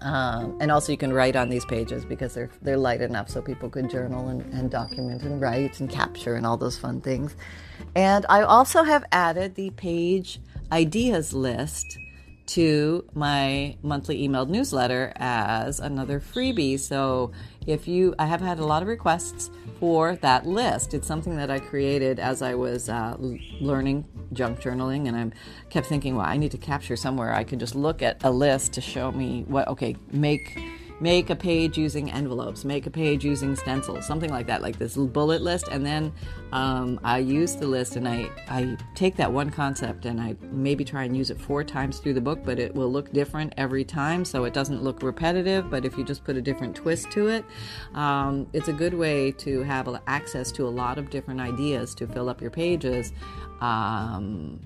Um, 0.00 0.56
and 0.60 0.70
also, 0.70 0.92
you 0.92 0.98
can 0.98 1.12
write 1.12 1.36
on 1.36 1.48
these 1.48 1.64
pages 1.64 2.04
because 2.04 2.34
they're 2.34 2.50
they're 2.62 2.76
light 2.76 3.00
enough 3.00 3.28
so 3.28 3.42
people 3.42 3.68
could 3.68 3.90
journal 3.90 4.28
and, 4.28 4.42
and 4.52 4.70
document 4.70 5.22
and 5.22 5.40
write 5.40 5.80
and 5.80 5.90
capture 5.90 6.34
and 6.34 6.46
all 6.46 6.56
those 6.56 6.78
fun 6.78 7.00
things. 7.00 7.34
And 7.94 8.24
I 8.28 8.42
also 8.42 8.82
have 8.84 9.04
added 9.12 9.54
the 9.54 9.70
page 9.70 10.40
ideas 10.70 11.32
list 11.32 11.98
to 12.48 13.04
my 13.14 13.76
monthly 13.82 14.26
emailed 14.26 14.48
newsletter 14.48 15.12
as 15.16 15.80
another 15.80 16.18
freebie. 16.18 16.80
So 16.80 17.32
if 17.66 17.86
you, 17.86 18.14
I 18.18 18.26
have 18.26 18.40
had 18.40 18.58
a 18.58 18.64
lot 18.64 18.82
of 18.82 18.88
requests 18.88 19.50
for 19.78 20.16
that 20.16 20.46
list. 20.46 20.94
It's 20.94 21.06
something 21.06 21.36
that 21.36 21.50
I 21.50 21.58
created 21.58 22.18
as 22.18 22.40
I 22.40 22.54
was 22.54 22.88
uh, 22.88 23.16
learning 23.60 24.06
junk 24.32 24.60
journaling, 24.60 25.08
and 25.08 25.16
I 25.16 25.30
kept 25.68 25.86
thinking, 25.86 26.16
well, 26.16 26.26
I 26.26 26.36
need 26.36 26.50
to 26.52 26.58
capture 26.58 26.96
somewhere 26.96 27.34
I 27.34 27.44
can 27.44 27.58
just 27.58 27.74
look 27.74 28.02
at 28.02 28.24
a 28.24 28.30
list 28.30 28.72
to 28.74 28.80
show 28.80 29.12
me 29.12 29.44
what. 29.46 29.68
Okay, 29.68 29.96
make 30.10 30.58
make 31.00 31.30
a 31.30 31.36
page 31.36 31.78
using 31.78 32.10
envelopes, 32.10 32.64
make 32.64 32.86
a 32.86 32.90
page 32.90 33.24
using 33.24 33.54
stencils, 33.54 34.06
something 34.06 34.30
like 34.30 34.46
that, 34.46 34.62
like 34.62 34.78
this 34.78 34.96
bullet 34.96 35.42
list. 35.42 35.68
And 35.70 35.84
then 35.84 36.12
um, 36.52 36.98
I 37.04 37.18
use 37.18 37.56
the 37.56 37.66
list 37.66 37.96
and 37.96 38.08
I, 38.08 38.30
I 38.48 38.76
take 38.94 39.16
that 39.16 39.32
one 39.32 39.50
concept 39.50 40.06
and 40.06 40.20
I 40.20 40.36
maybe 40.50 40.84
try 40.84 41.04
and 41.04 41.16
use 41.16 41.30
it 41.30 41.40
four 41.40 41.62
times 41.62 41.98
through 41.98 42.14
the 42.14 42.20
book, 42.20 42.40
but 42.44 42.58
it 42.58 42.74
will 42.74 42.90
look 42.90 43.12
different 43.12 43.54
every 43.56 43.84
time. 43.84 44.24
So 44.24 44.44
it 44.44 44.52
doesn't 44.52 44.82
look 44.82 45.02
repetitive, 45.02 45.70
but 45.70 45.84
if 45.84 45.96
you 45.96 46.04
just 46.04 46.24
put 46.24 46.36
a 46.36 46.42
different 46.42 46.74
twist 46.74 47.10
to 47.12 47.28
it, 47.28 47.44
um, 47.94 48.48
it's 48.52 48.68
a 48.68 48.72
good 48.72 48.94
way 48.94 49.32
to 49.32 49.62
have 49.62 49.88
access 50.06 50.50
to 50.52 50.66
a 50.66 50.70
lot 50.70 50.98
of 50.98 51.10
different 51.10 51.40
ideas 51.40 51.94
to 51.96 52.06
fill 52.06 52.28
up 52.28 52.40
your 52.40 52.50
pages. 52.50 53.12
Um, 53.60 54.60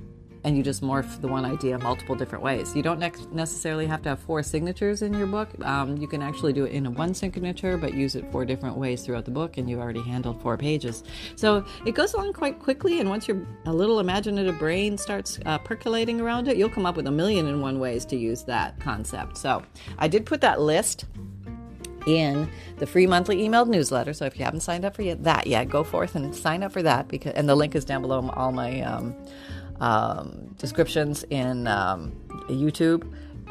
and 0.45 0.57
you 0.57 0.63
just 0.63 0.83
morph 0.83 1.21
the 1.21 1.29
one 1.29 1.45
idea 1.45 1.79
multiple 1.79 2.15
different 2.15 2.43
ways. 2.43 2.75
You 2.75 2.83
don't 2.83 2.99
ne- 2.99 3.13
necessarily 3.33 3.87
have 3.87 4.03
to 4.03 4.11
have 4.11 4.19
four 4.21 4.43
signatures 4.43 5.03
in 5.03 5.15
your 5.15 5.27
book. 5.27 5.49
Um, 5.65 5.97
you 5.97 6.09
can 6.09 6.23
actually 6.23 6.53
do 6.53 6.65
it 6.65 6.73
in 6.73 6.93
one 6.95 7.15
signature, 7.15 7.77
but 7.77 7.95
use 7.95 8.15
it 8.15 8.31
four 8.33 8.45
different 8.45 8.77
ways 8.77 9.03
throughout 9.03 9.25
the 9.25 9.31
book, 9.31 9.57
and 9.57 9.69
you've 9.69 9.81
already 9.81 10.03
handled 10.03 10.41
four 10.43 10.57
pages. 10.57 11.05
So 11.37 11.65
it 11.87 11.95
goes 11.95 12.15
along 12.15 12.33
quite 12.33 12.59
quickly, 12.59 13.01
and 13.01 13.09
once 13.09 13.29
your 13.29 13.47
a 13.67 13.73
little 13.73 14.01
imaginative 14.01 14.59
brain 14.59 14.99
starts 14.99 15.39
uh, 15.47 15.59
percolating 15.59 16.21
around 16.21 16.49
it, 16.49 16.57
you'll 16.57 16.71
come 16.71 16.87
up 16.87 16.97
with 16.97 17.07
a 17.07 17.11
million 17.11 17.47
and 17.47 17.63
one 17.63 17.79
ways 17.79 18.05
to 18.07 18.17
use 18.17 18.43
that 18.45 18.79
concept. 18.81 19.37
So 19.37 19.63
I 19.99 20.09
did 20.09 20.27
put 20.27 20.41
that 20.41 20.61
list 20.61 21.05
in 22.07 22.51
the 22.79 22.87
free 22.87 23.07
monthly 23.07 23.37
emailed 23.37 23.69
newsletter. 23.69 24.13
So 24.13 24.25
if 24.25 24.39
you 24.39 24.45
haven't 24.45 24.61
signed 24.61 24.85
up 24.85 24.97
for 24.97 25.03
yet, 25.03 25.23
that 25.25 25.47
yet, 25.47 25.69
go 25.69 25.85
forth 25.85 26.15
and 26.15 26.35
sign 26.35 26.63
up 26.63 26.73
for 26.73 26.83
that 26.83 27.09
because 27.09 27.33
and 27.35 27.49
the 27.49 27.55
link 27.55 27.75
is 27.75 27.85
down 27.85 28.03
below 28.03 28.29
all 28.31 28.53
my 28.53 28.81
um, 28.83 29.15
um, 29.83 30.55
descriptions 30.59 31.25
in 31.29 31.67
um, 31.67 32.13
YouTube. 32.49 33.03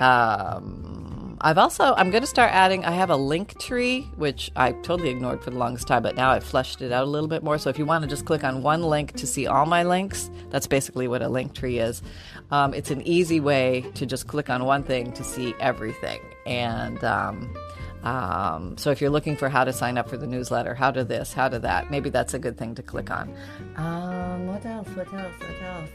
Um, 0.02 1.38
I've 1.42 1.58
also 1.58 1.94
I'm 1.96 2.10
going 2.12 2.22
to 2.22 2.28
start 2.28 2.52
adding. 2.54 2.86
I 2.86 2.92
have 2.92 3.10
a 3.10 3.16
link 3.16 3.60
tree 3.60 4.02
which 4.16 4.52
I 4.56 4.72
totally 4.72 5.10
ignored 5.10 5.44
for 5.44 5.50
the 5.50 5.58
longest 5.58 5.88
time, 5.88 6.04
but 6.04 6.16
now 6.16 6.30
I've 6.32 6.44
fleshed 6.44 6.82
it 6.82 6.92
out 6.92 7.04
a 7.04 7.10
little 7.10 7.28
bit 7.28 7.44
more. 7.44 7.58
So 7.58 7.70
if 7.70 7.78
you 7.78 7.86
want 7.86 8.04
to 8.04 8.08
just 8.08 8.26
click 8.26 8.44
on 8.44 8.64
one 8.64 8.84
link 8.84 9.14
to 9.14 9.28
see 9.28 9.48
all 9.48 9.66
my 9.66 9.84
links, 9.84 10.30
that's 10.50 10.68
basically 10.68 11.08
what 11.08 11.22
a 11.22 11.28
link 11.28 11.54
tree 11.54 11.80
is. 11.80 12.02
Um, 12.52 12.74
it's 12.74 12.92
an 12.92 13.02
easy 13.02 13.40
way 13.40 13.86
to 13.96 14.06
just 14.06 14.28
click 14.28 14.50
on 14.50 14.64
one 14.66 14.84
thing 14.84 15.12
to 15.14 15.24
see 15.24 15.54
everything, 15.60 16.22
and 16.46 17.04
um, 17.04 17.54
um, 18.04 18.78
so 18.78 18.92
if 18.92 19.02
you're 19.02 19.10
looking 19.10 19.36
for 19.36 19.50
how 19.50 19.64
to 19.64 19.74
sign 19.74 19.98
up 19.98 20.10
for 20.10 20.18
the 20.18 20.28
newsletter, 20.28 20.74
how 20.74 20.92
to 20.92 21.04
this, 21.04 21.34
how 21.34 21.50
to 21.50 21.60
that, 21.60 21.92
maybe 21.92 22.10
that's 22.10 22.34
a 22.34 22.40
good 22.40 22.58
thing 22.58 22.76
to 22.76 22.84
click 22.84 23.12
on. 23.12 23.34
Um, 23.76 24.48
what 24.48 24.66
else? 24.66 24.88
What 24.90 25.14
else? 25.14 25.34
What 25.40 25.62
else? 25.64 25.90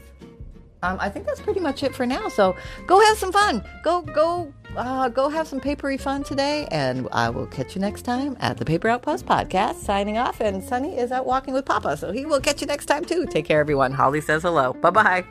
Um, 0.83 0.97
I 0.99 1.09
think 1.09 1.25
that's 1.25 1.41
pretty 1.41 1.59
much 1.59 1.81
it 1.83 1.95
for 1.95 2.05
now. 2.05 2.29
So 2.29 2.55
go 2.85 2.99
have 2.99 3.17
some 3.17 3.31
fun. 3.31 3.63
Go 3.83 4.01
go 4.01 4.53
uh, 4.75 5.09
go 5.09 5.27
have 5.27 5.47
some 5.47 5.59
papery 5.59 5.97
fun 5.97 6.23
today, 6.23 6.67
and 6.71 7.07
I 7.11 7.29
will 7.29 7.47
catch 7.47 7.75
you 7.75 7.81
next 7.81 8.03
time 8.03 8.37
at 8.39 8.57
the 8.57 8.65
Paper 8.65 8.87
Outpost 8.87 9.25
podcast. 9.25 9.75
Signing 9.75 10.17
off, 10.17 10.39
and 10.39 10.63
Sunny 10.63 10.97
is 10.97 11.11
out 11.11 11.25
walking 11.25 11.53
with 11.53 11.65
Papa, 11.65 11.97
so 11.97 12.11
he 12.11 12.25
will 12.25 12.39
catch 12.39 12.61
you 12.61 12.67
next 12.67 12.85
time 12.85 13.05
too. 13.05 13.25
Take 13.25 13.45
care, 13.45 13.59
everyone. 13.59 13.91
Holly 13.91 14.21
says 14.21 14.43
hello. 14.43 14.73
Bye 14.73 14.91
bye. 14.91 15.25